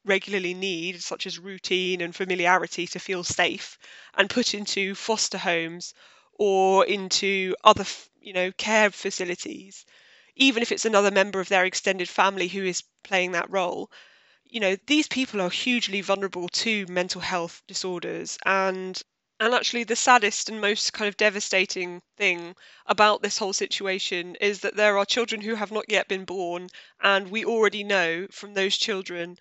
regularly 0.05 0.53
need, 0.53 1.01
such 1.01 1.25
as 1.25 1.39
routine 1.39 2.01
and 2.01 2.15
familiarity 2.15 2.85
to 2.85 2.99
feel 2.99 3.23
safe, 3.23 3.77
and 4.15 4.29
put 4.29 4.53
into 4.53 4.93
foster 4.93 5.37
homes 5.37 5.93
or 6.33 6.85
into 6.85 7.55
other, 7.63 7.85
you 8.21 8.33
know, 8.33 8.51
care 8.51 8.91
facilities 8.91 9.85
even 10.39 10.63
if 10.63 10.71
it's 10.71 10.85
another 10.85 11.11
member 11.11 11.39
of 11.39 11.49
their 11.49 11.65
extended 11.65 12.09
family 12.09 12.47
who 12.47 12.63
is 12.63 12.83
playing 13.03 13.33
that 13.33 13.49
role, 13.51 13.91
you 14.45 14.59
know, 14.59 14.75
these 14.87 15.07
people 15.07 15.41
are 15.41 15.49
hugely 15.49 16.01
vulnerable 16.01 16.49
to 16.49 16.85
mental 16.87 17.21
health 17.21 17.61
disorders. 17.67 18.37
And 18.45 19.01
and 19.39 19.53
actually 19.53 19.83
the 19.85 19.95
saddest 19.95 20.49
and 20.49 20.59
most 20.59 20.91
kind 20.93 21.07
of 21.07 21.15
devastating 21.17 22.01
thing 22.17 22.55
about 22.87 23.21
this 23.21 23.37
whole 23.37 23.53
situation 23.53 24.35
is 24.41 24.61
that 24.61 24.75
there 24.75 24.97
are 24.97 25.05
children 25.05 25.41
who 25.41 25.55
have 25.55 25.71
not 25.71 25.85
yet 25.89 26.07
been 26.07 26.25
born. 26.25 26.69
And 27.01 27.29
we 27.29 27.45
already 27.45 27.83
know 27.83 28.27
from 28.31 28.53
those 28.53 28.77
children 28.77 29.37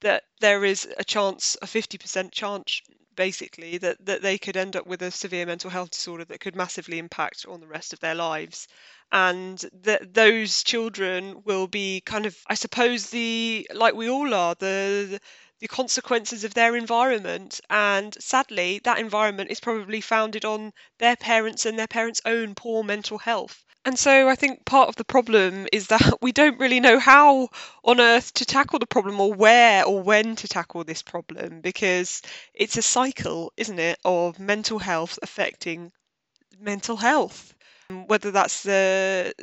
that 0.00 0.24
there 0.40 0.64
is 0.64 0.88
a 0.98 1.04
chance 1.04 1.56
a 1.62 1.66
50% 1.66 2.32
chance 2.32 2.80
basically 3.14 3.78
that 3.78 3.96
that 4.04 4.22
they 4.22 4.38
could 4.38 4.56
end 4.56 4.76
up 4.76 4.86
with 4.86 5.02
a 5.02 5.10
severe 5.10 5.46
mental 5.46 5.70
health 5.70 5.90
disorder 5.90 6.24
that 6.24 6.40
could 6.40 6.56
massively 6.56 6.98
impact 6.98 7.44
on 7.48 7.60
the 7.60 7.66
rest 7.66 7.92
of 7.92 8.00
their 8.00 8.14
lives 8.14 8.66
and 9.12 9.64
that 9.72 10.14
those 10.14 10.62
children 10.62 11.42
will 11.44 11.66
be 11.66 12.00
kind 12.06 12.26
of 12.26 12.36
i 12.46 12.54
suppose 12.54 13.10
the 13.10 13.66
like 13.74 13.94
we 13.94 14.08
all 14.08 14.32
are 14.34 14.54
the 14.56 15.20
the 15.60 15.68
consequences 15.68 16.42
of 16.42 16.54
their 16.54 16.74
environment. 16.74 17.60
And 17.68 18.16
sadly 18.20 18.80
that 18.84 18.98
environment 18.98 19.50
is 19.50 19.60
probably 19.60 20.00
founded 20.00 20.44
on 20.44 20.72
their 20.98 21.16
parents 21.16 21.66
and 21.66 21.78
their 21.78 21.86
parents 21.86 22.22
own 22.24 22.54
poor 22.54 22.82
mental 22.82 23.18
health. 23.18 23.62
And 23.84 23.98
so 23.98 24.28
I 24.28 24.36
think 24.36 24.64
part 24.64 24.88
of 24.88 24.96
the 24.96 25.04
problem 25.04 25.66
is 25.72 25.86
that 25.88 26.18
we 26.22 26.32
don't 26.32 26.58
really 26.58 26.80
know 26.80 26.98
how 26.98 27.48
on 27.84 28.00
earth 28.00 28.32
to 28.34 28.44
tackle 28.44 28.78
the 28.78 28.86
problem 28.86 29.20
or 29.20 29.32
where 29.32 29.84
or 29.84 30.02
when 30.02 30.36
to 30.36 30.48
tackle 30.48 30.84
this 30.84 31.02
problem 31.02 31.60
because 31.60 32.22
it's 32.54 32.76
a 32.78 32.82
cycle, 32.82 33.52
isn't 33.56 33.78
it, 33.78 33.98
of 34.04 34.38
mental 34.38 34.78
health 34.78 35.18
affecting 35.22 35.92
mental 36.60 36.96
health 36.96 37.54
whether 38.08 38.30
that's 38.30 38.62
the 38.62 39.34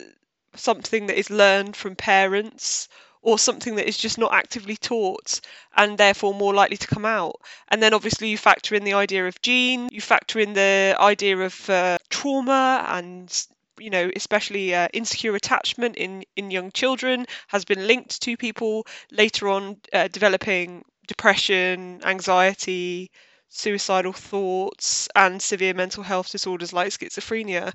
something 0.56 1.08
that 1.08 1.20
is 1.20 1.30
learned 1.30 1.76
from 1.76 1.96
parents 1.96 2.90
or 3.22 3.38
something 3.38 3.76
that 3.76 3.88
is 3.88 3.98
just 3.98 4.18
not 4.18 4.34
actively 4.34 4.78
taught 4.78 5.42
and 5.76 5.98
therefore 5.98 6.34
more 6.34 6.54
likely 6.54 6.78
to 6.78 6.88
come 6.88 7.06
out. 7.06 7.36
And 7.68 7.82
then 7.82 7.94
obviously 7.94 8.30
you 8.30 8.38
factor 8.38 8.76
in 8.76 8.84
the 8.84 8.94
idea 8.94 9.28
of 9.28 9.42
gene, 9.42 9.90
you 9.92 10.02
factor 10.02 10.40
in 10.40 10.54
the 10.54 10.96
idea 11.00 11.38
of 11.38 11.70
uh, 11.70 11.98
trauma 12.10 12.86
and 12.88 13.48
you 13.80 13.90
know 13.90 14.10
especially 14.16 14.74
uh, 14.74 14.88
insecure 14.94 15.36
attachment 15.36 15.96
in 15.98 16.24
in 16.36 16.50
young 16.52 16.72
children 16.72 17.26
has 17.48 17.66
been 17.66 17.86
linked 17.86 18.22
to 18.22 18.36
people 18.38 18.88
later 19.12 19.50
on 19.50 19.78
uh, 19.94 20.08
developing 20.08 20.84
depression 21.08 22.02
anxiety 22.04 23.12
suicidal 23.50 24.14
thoughts 24.14 25.08
and 25.16 25.42
severe 25.42 25.74
mental 25.74 26.04
health 26.04 26.32
disorders 26.32 26.74
like 26.74 26.90
schizophrenia 26.90 27.72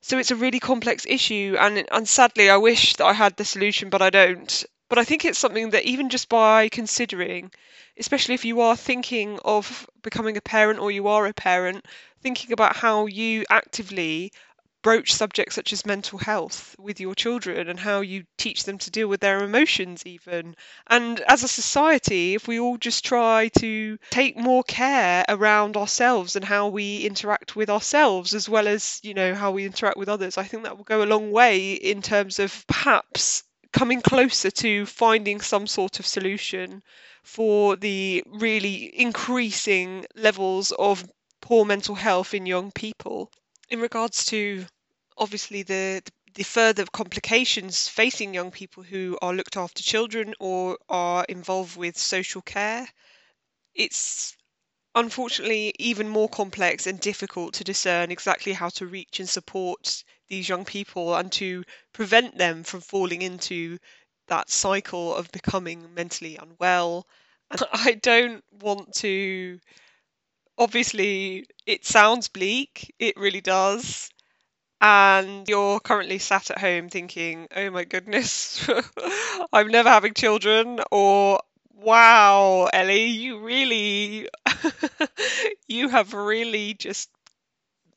so 0.00 0.18
it's 0.18 0.30
a 0.30 0.36
really 0.36 0.60
complex 0.60 1.06
issue, 1.06 1.56
and 1.58 1.86
and 1.92 2.08
sadly, 2.08 2.50
I 2.50 2.56
wish 2.56 2.94
that 2.96 3.06
I 3.06 3.12
had 3.12 3.36
the 3.36 3.44
solution, 3.44 3.90
but 3.90 4.02
I 4.02 4.10
don't. 4.10 4.64
But 4.88 4.98
I 4.98 5.04
think 5.04 5.24
it's 5.24 5.38
something 5.38 5.70
that 5.70 5.84
even 5.84 6.08
just 6.08 6.28
by 6.28 6.68
considering, 6.68 7.50
especially 7.98 8.34
if 8.34 8.44
you 8.44 8.60
are 8.62 8.76
thinking 8.76 9.38
of 9.44 9.88
becoming 10.02 10.36
a 10.36 10.40
parent 10.40 10.80
or 10.80 10.90
you 10.90 11.08
are 11.08 11.26
a 11.26 11.32
parent, 11.34 11.84
thinking 12.22 12.52
about 12.52 12.76
how 12.76 13.06
you 13.06 13.44
actively 13.50 14.32
broach 14.88 15.12
subjects 15.12 15.54
such 15.54 15.70
as 15.70 15.84
mental 15.84 16.18
health 16.18 16.74
with 16.78 16.98
your 16.98 17.14
children 17.14 17.68
and 17.68 17.78
how 17.78 18.00
you 18.00 18.24
teach 18.38 18.64
them 18.64 18.78
to 18.78 18.90
deal 18.90 19.06
with 19.06 19.20
their 19.20 19.44
emotions 19.44 20.02
even. 20.06 20.56
And 20.86 21.20
as 21.28 21.42
a 21.42 21.48
society 21.48 22.34
if 22.34 22.48
we 22.48 22.58
all 22.58 22.78
just 22.78 23.04
try 23.04 23.48
to 23.58 23.98
take 24.08 24.38
more 24.38 24.62
care 24.64 25.26
around 25.28 25.76
ourselves 25.76 26.36
and 26.36 26.44
how 26.44 26.68
we 26.68 27.04
interact 27.04 27.54
with 27.54 27.68
ourselves 27.68 28.32
as 28.32 28.48
well 28.48 28.66
as 28.66 28.98
you 29.02 29.12
know 29.12 29.34
how 29.34 29.50
we 29.50 29.66
interact 29.66 29.98
with 29.98 30.08
others 30.08 30.38
i 30.38 30.44
think 30.44 30.62
that 30.62 30.78
will 30.78 30.84
go 30.84 31.02
a 31.02 31.12
long 31.14 31.32
way 31.32 31.72
in 31.72 32.00
terms 32.00 32.38
of 32.38 32.66
perhaps 32.66 33.42
coming 33.74 34.00
closer 34.00 34.50
to 34.50 34.86
finding 34.86 35.40
some 35.40 35.66
sort 35.66 36.00
of 36.00 36.06
solution 36.06 36.82
for 37.22 37.76
the 37.76 38.24
really 38.26 38.90
increasing 38.98 40.06
levels 40.14 40.72
of 40.78 41.04
poor 41.42 41.66
mental 41.66 41.94
health 41.94 42.32
in 42.32 42.46
young 42.46 42.72
people. 42.72 43.30
In 43.70 43.80
regards 43.80 44.24
to 44.26 44.64
obviously 45.18 45.62
the 45.62 46.02
the 46.34 46.44
further 46.44 46.86
complications 46.86 47.88
facing 47.88 48.34
young 48.34 48.50
people 48.50 48.82
who 48.84 49.18
are 49.22 49.34
looked 49.34 49.56
after 49.56 49.82
children 49.82 50.34
or 50.40 50.78
are 50.88 51.24
involved 51.28 51.76
with 51.76 51.98
social 51.98 52.42
care, 52.42 52.88
it's 53.74 54.36
unfortunately 54.94 55.74
even 55.78 56.08
more 56.08 56.28
complex 56.28 56.86
and 56.86 57.00
difficult 57.00 57.54
to 57.54 57.64
discern 57.64 58.10
exactly 58.10 58.52
how 58.52 58.68
to 58.70 58.86
reach 58.86 59.20
and 59.20 59.28
support 59.28 60.04
these 60.28 60.48
young 60.48 60.64
people 60.64 61.14
and 61.16 61.32
to 61.32 61.64
prevent 61.92 62.36
them 62.38 62.64
from 62.64 62.80
falling 62.80 63.22
into 63.22 63.78
that 64.28 64.50
cycle 64.50 65.14
of 65.14 65.32
becoming 65.32 65.94
mentally 65.94 66.36
unwell. 66.36 67.06
And 67.50 67.62
I 67.72 67.94
don't 67.94 68.44
want 68.52 68.94
to 68.96 69.60
obviously 70.58 71.46
it 71.66 71.86
sounds 71.86 72.28
bleak, 72.28 72.94
it 72.98 73.16
really 73.16 73.40
does. 73.40 74.10
And 74.80 75.48
you're 75.48 75.80
currently 75.80 76.18
sat 76.18 76.50
at 76.50 76.58
home 76.58 76.88
thinking, 76.88 77.48
oh 77.54 77.70
my 77.70 77.84
goodness, 77.84 78.68
I'm 79.52 79.68
never 79.68 79.88
having 79.88 80.14
children, 80.14 80.80
or 80.92 81.40
wow, 81.74 82.68
Ellie, 82.72 83.06
you 83.06 83.38
really, 83.40 84.28
you 85.68 85.88
have 85.88 86.14
really 86.14 86.74
just 86.74 87.10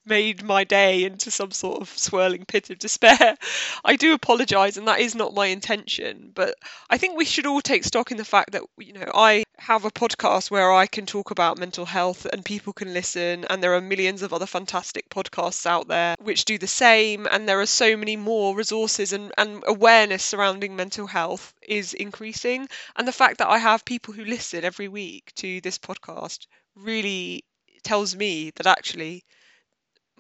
made 0.05 0.43
my 0.43 0.63
day 0.63 1.03
into 1.03 1.29
some 1.29 1.51
sort 1.51 1.81
of 1.81 1.89
swirling 1.89 2.45
pit 2.45 2.69
of 2.69 2.79
despair. 2.79 3.35
I 3.85 3.95
do 3.95 4.13
apologize 4.13 4.77
and 4.77 4.87
that 4.87 4.99
is 4.99 5.15
not 5.15 5.33
my 5.33 5.47
intention, 5.47 6.31
but 6.33 6.55
I 6.89 6.97
think 6.97 7.17
we 7.17 7.25
should 7.25 7.45
all 7.45 7.61
take 7.61 7.83
stock 7.83 8.11
in 8.11 8.17
the 8.17 8.25
fact 8.25 8.51
that 8.51 8.63
you 8.77 8.93
know, 8.93 9.09
I 9.13 9.43
have 9.57 9.85
a 9.85 9.91
podcast 9.91 10.49
where 10.49 10.71
I 10.71 10.87
can 10.87 11.05
talk 11.05 11.29
about 11.29 11.59
mental 11.59 11.85
health 11.85 12.25
and 12.25 12.43
people 12.43 12.73
can 12.73 12.93
listen 12.93 13.45
and 13.49 13.61
there 13.61 13.75
are 13.75 13.81
millions 13.81 14.23
of 14.23 14.33
other 14.33 14.47
fantastic 14.47 15.07
podcasts 15.09 15.65
out 15.67 15.87
there 15.87 16.15
which 16.19 16.45
do 16.45 16.57
the 16.57 16.67
same 16.67 17.27
and 17.29 17.47
there 17.47 17.61
are 17.61 17.67
so 17.67 17.95
many 17.95 18.15
more 18.15 18.55
resources 18.55 19.13
and, 19.13 19.31
and 19.37 19.63
awareness 19.67 20.23
surrounding 20.23 20.75
mental 20.75 21.05
health 21.05 21.53
is 21.61 21.93
increasing 21.93 22.67
and 22.95 23.07
the 23.07 23.11
fact 23.11 23.37
that 23.37 23.49
I 23.49 23.59
have 23.59 23.85
people 23.85 24.13
who 24.13 24.25
listen 24.25 24.65
every 24.65 24.87
week 24.87 25.31
to 25.35 25.61
this 25.61 25.77
podcast 25.77 26.47
really 26.75 27.43
tells 27.83 28.15
me 28.15 28.51
that 28.55 28.67
actually 28.67 29.23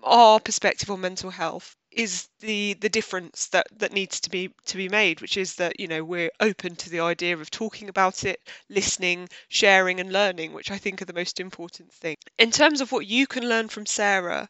our 0.03 0.39
perspective 0.39 0.89
on 0.89 1.01
mental 1.01 1.29
health 1.29 1.75
is 1.91 2.29
the 2.39 2.73
the 2.75 2.89
difference 2.89 3.47
that 3.47 3.67
that 3.77 3.91
needs 3.91 4.19
to 4.21 4.29
be 4.29 4.49
to 4.65 4.77
be 4.77 4.87
made 4.87 5.19
which 5.19 5.35
is 5.35 5.55
that 5.55 5.79
you 5.79 5.87
know 5.87 6.03
we're 6.03 6.31
open 6.39 6.75
to 6.75 6.89
the 6.89 7.01
idea 7.01 7.37
of 7.37 7.51
talking 7.51 7.89
about 7.89 8.23
it 8.23 8.39
listening 8.69 9.27
sharing 9.49 9.99
and 9.99 10.11
learning 10.13 10.53
which 10.53 10.71
i 10.71 10.77
think 10.77 11.01
are 11.01 11.05
the 11.05 11.13
most 11.13 11.39
important 11.39 11.91
thing. 11.91 12.15
In 12.37 12.51
terms 12.51 12.79
of 12.79 12.91
what 12.91 13.07
you 13.07 13.27
can 13.27 13.47
learn 13.47 13.67
from 13.67 13.85
sarah 13.85 14.47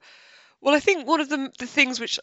well 0.62 0.76
i 0.76 0.80
think 0.80 1.08
one 1.08 1.20
of 1.22 1.30
the 1.30 1.52
the 1.58 1.68
things 1.68 2.00
which 2.00 2.20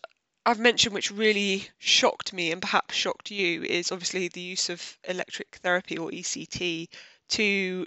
I've 0.47 0.59
mentioned 0.61 0.95
which 0.95 1.11
really 1.11 1.69
shocked 1.79 2.33
me 2.33 2.53
and 2.53 2.63
perhaps 2.63 2.95
shocked 2.95 3.31
you 3.31 3.63
is 3.65 3.93
obviously 3.93 4.29
the 4.29 4.41
use 4.41 4.71
of 4.71 4.97
electric 5.07 5.57
therapy 5.57 5.99
or 5.99 6.11
ECT 6.11 6.89
to 7.31 7.87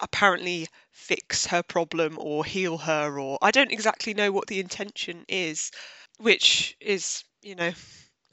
apparently 0.00 0.68
fix 0.90 1.46
her 1.46 1.62
problem 1.62 2.18
or 2.20 2.44
heal 2.44 2.78
her 2.78 3.18
or 3.18 3.38
I 3.42 3.50
don't 3.50 3.72
exactly 3.72 4.14
know 4.14 4.32
what 4.32 4.46
the 4.48 4.60
intention 4.60 5.24
is 5.28 5.70
which 6.18 6.76
is 6.80 7.24
you 7.42 7.54
know 7.54 7.72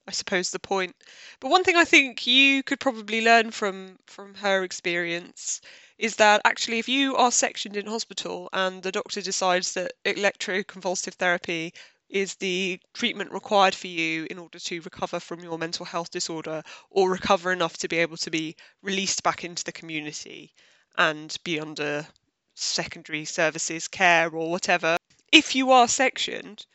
I 0.07 0.11
suppose 0.11 0.51
the 0.51 0.59
point. 0.59 0.95
But 1.39 1.49
one 1.49 1.63
thing 1.63 1.75
I 1.75 1.83
think 1.83 2.27
you 2.27 2.61
could 2.61 2.79
probably 2.79 3.21
learn 3.21 3.49
from 3.49 3.97
from 4.05 4.35
her 4.35 4.63
experience 4.63 5.61
is 5.97 6.17
that 6.17 6.41
actually 6.45 6.77
if 6.77 6.87
you 6.87 7.15
are 7.15 7.31
sectioned 7.31 7.75
in 7.75 7.87
hospital 7.87 8.47
and 8.53 8.83
the 8.83 8.91
doctor 8.91 9.21
decides 9.21 9.73
that 9.73 9.93
electroconvulsive 10.03 11.15
therapy 11.15 11.73
is 12.07 12.35
the 12.35 12.79
treatment 12.93 13.31
required 13.31 13.73
for 13.73 13.87
you 13.87 14.27
in 14.29 14.37
order 14.37 14.59
to 14.59 14.81
recover 14.81 15.19
from 15.19 15.39
your 15.39 15.57
mental 15.57 15.85
health 15.85 16.11
disorder 16.11 16.61
or 16.91 17.09
recover 17.09 17.51
enough 17.51 17.77
to 17.77 17.87
be 17.87 17.97
able 17.97 18.17
to 18.17 18.29
be 18.29 18.55
released 18.83 19.23
back 19.23 19.43
into 19.43 19.63
the 19.63 19.71
community 19.71 20.53
and 20.97 21.36
be 21.43 21.60
under 21.60 22.08
secondary 22.53 23.25
services 23.25 23.88
care 23.88 24.29
or 24.29 24.49
whatever. 24.49 24.97
If 25.31 25.55
you 25.55 25.71
are 25.71 25.88
sectioned, 25.88 26.65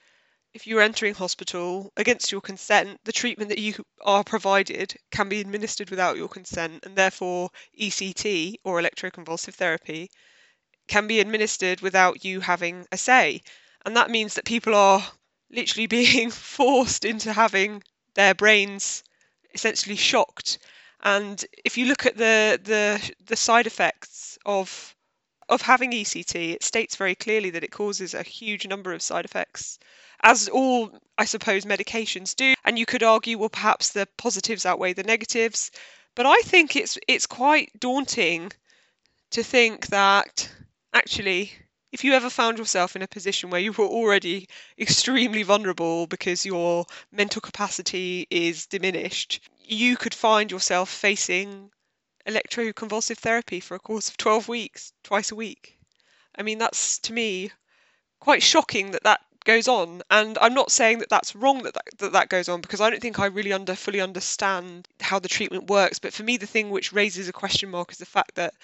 if 0.52 0.66
you're 0.66 0.80
entering 0.82 1.14
hospital 1.14 1.92
against 1.96 2.32
your 2.32 2.40
consent, 2.40 3.00
the 3.04 3.12
treatment 3.12 3.50
that 3.50 3.60
you 3.60 3.74
are 4.00 4.24
provided 4.24 4.96
can 5.10 5.28
be 5.28 5.40
administered 5.40 5.90
without 5.90 6.16
your 6.16 6.28
consent, 6.28 6.84
and 6.84 6.96
therefore 6.96 7.50
ECT 7.80 8.56
or 8.64 8.80
electroconvulsive 8.80 9.54
therapy 9.54 10.10
can 10.88 11.06
be 11.06 11.20
administered 11.20 11.80
without 11.80 12.24
you 12.24 12.40
having 12.40 12.86
a 12.90 12.96
say. 12.96 13.40
And 13.86 13.96
that 13.96 14.10
means 14.10 14.34
that 14.34 14.44
people 14.44 14.74
are 14.74 15.12
literally 15.50 15.86
being 15.98 16.30
forced 16.30 17.04
into 17.04 17.32
having 17.32 17.82
their 18.14 18.34
brains 18.34 19.04
essentially 19.54 19.96
shocked. 19.96 20.58
And 21.02 21.44
if 21.64 21.78
you 21.78 21.86
look 21.86 22.06
at 22.06 22.16
the 22.16 22.60
the 22.62 23.14
the 23.24 23.36
side 23.36 23.66
effects 23.66 24.38
of 24.44 24.94
of 25.48 25.62
having 25.62 25.90
ECT, 25.90 26.52
it 26.54 26.62
states 26.62 26.96
very 26.96 27.14
clearly 27.14 27.50
that 27.50 27.64
it 27.64 27.72
causes 27.72 28.14
a 28.14 28.22
huge 28.22 28.66
number 28.66 28.92
of 28.92 29.02
side 29.02 29.24
effects, 29.24 29.78
as 30.22 30.48
all, 30.48 30.96
I 31.18 31.24
suppose, 31.24 31.64
medications 31.64 32.36
do. 32.36 32.54
And 32.64 32.78
you 32.78 32.86
could 32.86 33.02
argue, 33.02 33.36
well, 33.36 33.48
perhaps 33.48 33.90
the 33.90 34.06
positives 34.16 34.64
outweigh 34.64 34.92
the 34.92 35.02
negatives. 35.02 35.70
But 36.14 36.26
I 36.26 36.40
think 36.44 36.76
it's 36.76 36.98
it's 37.08 37.26
quite 37.26 37.70
daunting 37.78 38.52
to 39.30 39.42
think 39.42 39.88
that 39.88 40.50
actually 40.92 41.52
if 41.92 42.04
you 42.04 42.12
ever 42.12 42.30
found 42.30 42.58
yourself 42.58 42.94
in 42.94 43.02
a 43.02 43.08
position 43.08 43.50
where 43.50 43.60
you 43.60 43.72
were 43.72 43.84
already 43.84 44.48
extremely 44.78 45.42
vulnerable 45.42 46.06
because 46.06 46.46
your 46.46 46.86
mental 47.10 47.40
capacity 47.40 48.26
is 48.30 48.66
diminished, 48.66 49.40
you 49.64 49.96
could 49.96 50.14
find 50.14 50.50
yourself 50.50 50.88
facing 50.88 51.70
electroconvulsive 52.26 53.18
therapy 53.18 53.60
for 53.60 53.74
a 53.74 53.80
course 53.80 54.08
of 54.08 54.16
12 54.16 54.48
weeks, 54.48 54.92
twice 55.02 55.32
a 55.32 55.34
week. 55.34 55.78
I 56.36 56.42
mean, 56.42 56.58
that's 56.58 56.98
to 57.00 57.12
me 57.12 57.50
quite 58.20 58.42
shocking 58.42 58.92
that 58.92 59.02
that 59.02 59.20
goes 59.44 59.66
on. 59.68 60.02
And 60.10 60.38
I'm 60.40 60.54
not 60.54 60.70
saying 60.70 60.98
that 60.98 61.08
that's 61.08 61.34
wrong 61.34 61.62
that 61.62 61.74
that, 61.74 61.98
that, 61.98 62.12
that 62.12 62.28
goes 62.28 62.48
on 62.48 62.60
because 62.60 62.80
I 62.80 62.90
don't 62.90 63.00
think 63.00 63.18
I 63.18 63.26
really 63.26 63.52
under 63.52 63.74
fully 63.74 64.00
understand 64.00 64.86
how 65.00 65.18
the 65.18 65.28
treatment 65.28 65.68
works. 65.68 65.98
But 65.98 66.12
for 66.12 66.22
me, 66.22 66.36
the 66.36 66.46
thing 66.46 66.70
which 66.70 66.92
raises 66.92 67.28
a 67.28 67.32
question 67.32 67.70
mark 67.70 67.92
is 67.92 67.98
the 67.98 68.06
fact 68.06 68.34
that 68.36 68.54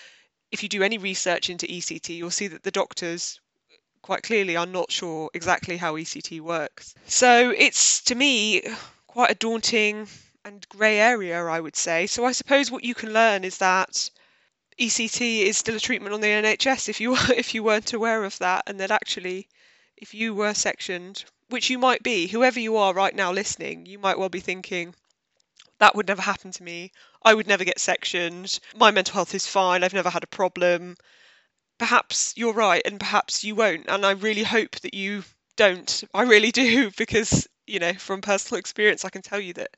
if 0.53 0.63
you 0.63 0.69
do 0.69 0.83
any 0.83 0.99
research 0.99 1.51
into 1.51 1.67
ECT, 1.67 2.17
you'll 2.17 2.31
see 2.31 2.49
that 2.49 2.63
the 2.63 2.71
doctors 2.71 3.41
quite 4.03 4.23
clearly 4.23 4.57
are 4.57 4.67
not 4.67 4.93
sure 4.93 5.31
exactly 5.35 5.77
how 5.77 5.97
ECT 5.97 6.41
works. 6.41 6.95
So 7.07 7.51
it's 7.51 8.01
to 8.03 8.15
me 8.15 8.63
quite 9.07 9.31
a 9.31 9.35
daunting 9.35 10.09
and 10.45 10.69
grey 10.69 11.01
area, 11.01 11.45
I 11.45 11.59
would 11.59 11.75
say. 11.75 12.07
So 12.07 12.25
I 12.25 12.33
suppose 12.33 12.71
what 12.71 12.85
you 12.85 12.95
can 12.95 13.13
learn 13.13 13.43
is 13.43 13.59
that 13.59 14.11
ECT 14.79 15.43
is 15.43 15.57
still 15.57 15.77
a 15.77 15.81
treatment 15.81 16.15
on 16.15 16.21
the 16.21 16.29
NHS 16.29 16.89
if 16.89 17.01
you 17.01 17.17
if 17.37 17.55
you 17.55 17.63
weren't 17.63 17.93
aware 17.93 18.25
of 18.25 18.39
that, 18.39 18.65
and 18.67 18.79
that 18.79 18.91
actually, 18.91 19.49
if 19.97 20.15
you 20.15 20.35
were 20.35 20.55
sectioned, 20.55 21.25
which 21.49 21.71
you 21.71 21.79
might 21.79 22.03
be, 22.03 22.29
whoever 22.29 22.61
you 22.61 22.77
are 22.77 22.95
right 22.95 23.15
now 23.15 23.33
listening, 23.33 23.87
you 23.87 23.99
might 23.99 24.19
well 24.19 24.29
be 24.29 24.41
thinking, 24.41 24.95
that 25.79 25.95
would 25.95 26.09
never 26.09 26.23
happen 26.23 26.51
to 26.53 26.62
me. 26.62 26.91
I 27.23 27.35
would 27.35 27.47
never 27.47 27.65
get 27.65 27.79
sectioned. 27.79 28.61
My 28.75 28.91
mental 28.91 29.15
health 29.15 29.35
is 29.35 29.47
fine. 29.47 29.85
I've 29.85 29.93
never 29.93 30.11
had 30.11 30.25
a 30.25 30.29
problem. 30.29 30.97
Perhaps 31.79 32.33
you're 32.37 32.55
right, 32.55 32.83
and 32.85 32.99
perhaps 32.99 33.45
you 33.45 33.55
won't. 33.55 33.87
And 33.89 34.07
I 34.07 34.12
really 34.12 34.43
hope 34.43 34.81
that 34.81 34.95
you 34.95 35.25
don't. 35.57 36.05
I 36.15 36.23
really 36.23 36.51
do, 36.51 36.91
because, 36.97 37.47
you 37.67 37.79
know, 37.79 37.93
from 37.95 38.23
personal 38.23 38.59
experience, 38.59 39.05
I 39.05 39.11
can 39.11 39.23
tell 39.23 39.41
you 39.41 39.53
that 39.55 39.77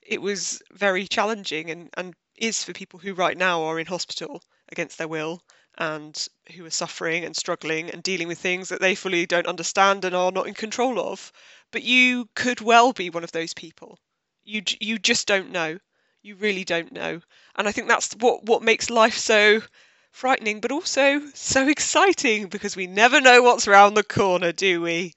it 0.00 0.22
was 0.22 0.62
very 0.72 1.06
challenging 1.06 1.70
and, 1.70 1.90
and 1.96 2.14
is 2.36 2.64
for 2.64 2.72
people 2.72 2.98
who 2.98 3.14
right 3.14 3.36
now 3.36 3.64
are 3.64 3.78
in 3.78 3.86
hospital 3.86 4.42
against 4.70 4.98
their 4.98 5.08
will 5.08 5.42
and 5.76 6.28
who 6.54 6.64
are 6.64 6.70
suffering 6.70 7.24
and 7.24 7.36
struggling 7.36 7.90
and 7.90 8.02
dealing 8.02 8.28
with 8.28 8.38
things 8.38 8.68
that 8.68 8.80
they 8.80 8.94
fully 8.94 9.26
don't 9.26 9.46
understand 9.46 10.04
and 10.04 10.14
are 10.14 10.32
not 10.32 10.46
in 10.46 10.54
control 10.54 10.98
of. 10.98 11.32
But 11.70 11.82
you 11.82 12.28
could 12.34 12.60
well 12.60 12.92
be 12.92 13.10
one 13.10 13.24
of 13.24 13.32
those 13.32 13.54
people 13.54 13.98
you 14.44 14.62
you 14.80 14.98
just 14.98 15.26
don't 15.26 15.50
know. 15.50 15.78
You 16.22 16.36
really 16.36 16.64
don't 16.64 16.92
know. 16.92 17.20
And 17.56 17.68
I 17.68 17.72
think 17.72 17.88
that's 17.88 18.14
what 18.14 18.44
what 18.44 18.62
makes 18.62 18.90
life 18.90 19.16
so 19.16 19.62
frightening, 20.10 20.60
but 20.60 20.72
also 20.72 21.20
so 21.34 21.68
exciting 21.68 22.46
because 22.46 22.76
we 22.76 22.86
never 22.86 23.20
know 23.20 23.42
what's 23.42 23.66
around 23.68 23.94
the 23.94 24.04
corner, 24.04 24.52
do 24.52 24.80
we? 24.80 25.12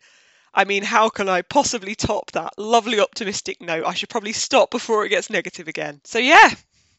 I 0.53 0.63
mean, 0.63 0.83
how 0.83 1.09
can 1.09 1.29
I 1.29 1.43
possibly 1.43 1.93
top 1.93 2.31
that 2.31 2.57
lovely 2.57 2.99
optimistic 2.99 3.61
note? 3.61 3.85
I 3.85 3.93
should 3.93 4.09
probably 4.09 4.33
stop 4.33 4.71
before 4.71 5.05
it 5.05 5.09
gets 5.09 5.29
negative 5.29 5.67
again. 5.67 6.01
So, 6.03 6.17
yeah, 6.17 6.49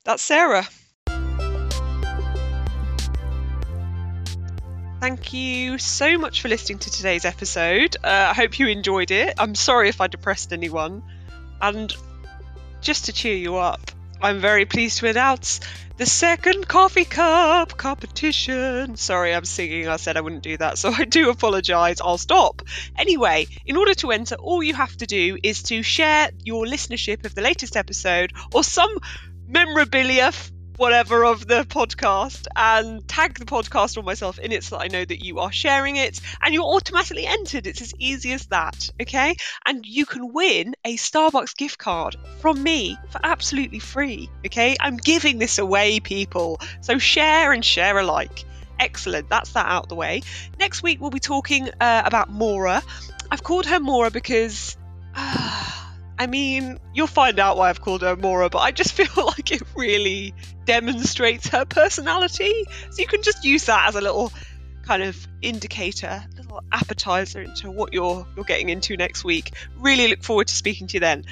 that's 0.05 0.23
Sarah. 0.23 0.69
Thank 5.01 5.33
you 5.33 5.79
so 5.79 6.19
much 6.19 6.43
for 6.43 6.49
listening 6.49 6.79
to 6.81 6.91
today's 6.91 7.25
episode. 7.25 7.97
Uh, 8.03 8.29
I 8.31 8.35
hope 8.35 8.59
you 8.59 8.69
enjoyed 8.69 9.11
it. 9.11 9.35
I'm 9.39 9.55
sorry 9.55 9.89
if 9.89 10.01
I 10.01 10.07
depressed 10.07 10.53
anyone. 10.53 11.03
And 11.61 11.93
just 12.81 13.07
to 13.07 13.13
cheer 13.13 13.37
you 13.37 13.57
up, 13.57 13.81
I'm 14.21 14.41
very 14.41 14.65
pleased 14.65 14.99
to 14.99 15.09
announce 15.09 15.61
the 15.97 16.07
second 16.07 16.67
coffee 16.69 17.05
cup 17.05 17.77
competition. 17.77 18.97
Sorry, 18.97 19.35
I'm 19.35 19.45
singing. 19.45 19.89
I 19.89 19.97
said 19.97 20.17
I 20.17 20.21
wouldn't 20.21 20.43
do 20.43 20.57
that, 20.57 20.79
so 20.83 20.93
I 20.93 21.05
do 21.05 21.31
apologise. 21.31 22.01
I'll 22.01 22.19
stop. 22.19 22.63
Anyway, 22.97 23.47
in 23.67 23.77
order 23.77 23.95
to 23.95 24.11
enter, 24.13 24.37
all 24.37 24.63
you 24.63 24.75
have 24.75 24.97
to 24.99 25.07
do 25.07 25.39
is 25.43 25.63
to 25.65 25.83
share 25.83 26.31
your 26.45 26.67
listenership 26.67 27.25
of 27.25 27.35
the 27.35 27.43
latest 27.43 27.77
episode 27.77 28.33
or 28.53 28.63
some 28.63 28.97
memorabilia 29.47 30.33
whatever 30.79 31.25
of 31.25 31.47
the 31.47 31.65
podcast 31.65 32.47
and 32.55 33.07
tag 33.09 33.37
the 33.37 33.45
podcast 33.45 33.97
or 33.97 34.03
myself 34.05 34.39
in 34.39 34.53
it 34.53 34.63
so 34.63 34.77
that 34.77 34.85
I 34.85 34.87
know 34.87 35.05
that 35.05 35.25
you 35.25 35.41
are 35.41 35.51
sharing 35.51 35.97
it 35.97 36.21
and 36.41 36.55
you're 36.55 36.63
automatically 36.63 37.27
entered. 37.27 37.67
It's 37.67 37.83
as 37.83 37.93
easy 37.99 38.33
as 38.33 38.47
that, 38.47 38.89
okay? 39.03 39.35
And 39.67 39.85
you 39.85 40.07
can 40.07 40.33
win 40.33 40.77
a 40.85 40.97
Starbucks 40.97 41.57
gift 41.57 41.79
card 41.79 42.15
from 42.41 42.63
me 42.63 42.97
for 43.11 43.21
absolutely 43.25 43.81
free, 43.81 44.31
okay? 44.47 44.77
I'm 44.81 44.97
giving 44.97 45.39
this 45.39 45.59
away, 45.59 45.99
people. 45.99 46.61
So 46.81 46.99
share 46.99 47.53
and 47.53 47.65
share 47.65 47.99
alike. 47.99 48.45
Excellent, 48.79 49.29
that's 49.29 49.55
that 49.55 49.67
out 49.67 49.89
the 49.89 49.97
way. 49.97 50.23
Next 50.61 50.85
week 50.85 51.01
we'll 51.01 51.11
be 51.11 51.19
talking 51.19 51.69
uh, 51.81 52.03
about 52.05 52.31
Mora. 52.31 52.83
I've 53.33 53.43
called 53.43 53.67
her 53.67 53.81
Mora 53.81 54.11
because. 54.11 54.77
Uh, 55.21 55.78
I 56.19 56.27
mean, 56.27 56.79
you'll 56.93 57.07
find 57.07 57.39
out 57.39 57.57
why 57.57 57.71
I've 57.71 57.81
called 57.81 58.03
her 58.03 58.17
Mora, 58.17 58.51
but 58.51 58.59
I 58.59 58.73
just 58.73 58.93
feel 59.01 59.25
like 59.25 59.53
it 59.53 59.63
really 59.77 60.35
demonstrates 60.65 61.49
her 61.49 61.65
personality. 61.65 62.65
So 62.91 63.01
you 63.01 63.07
can 63.07 63.23
just 63.23 63.45
use 63.45 63.67
that 63.67 63.89
as 63.89 63.95
a 63.95 64.01
little 64.01 64.33
kind 64.83 65.03
of 65.03 65.29
indicator, 65.43 66.25
little 66.37 66.63
appetizer 66.73 67.43
into 67.43 67.71
what 67.71 67.93
you're 67.93 68.27
you're 68.35 68.45
getting 68.45 68.69
into 68.69 68.97
next 68.97 69.23
week. 69.23 69.53
Really 69.79 70.09
look 70.09 70.23
forward 70.23 70.49
to 70.49 70.55
speaking 70.55 70.87
to 70.89 70.95
you 70.95 71.01
then. 71.01 71.25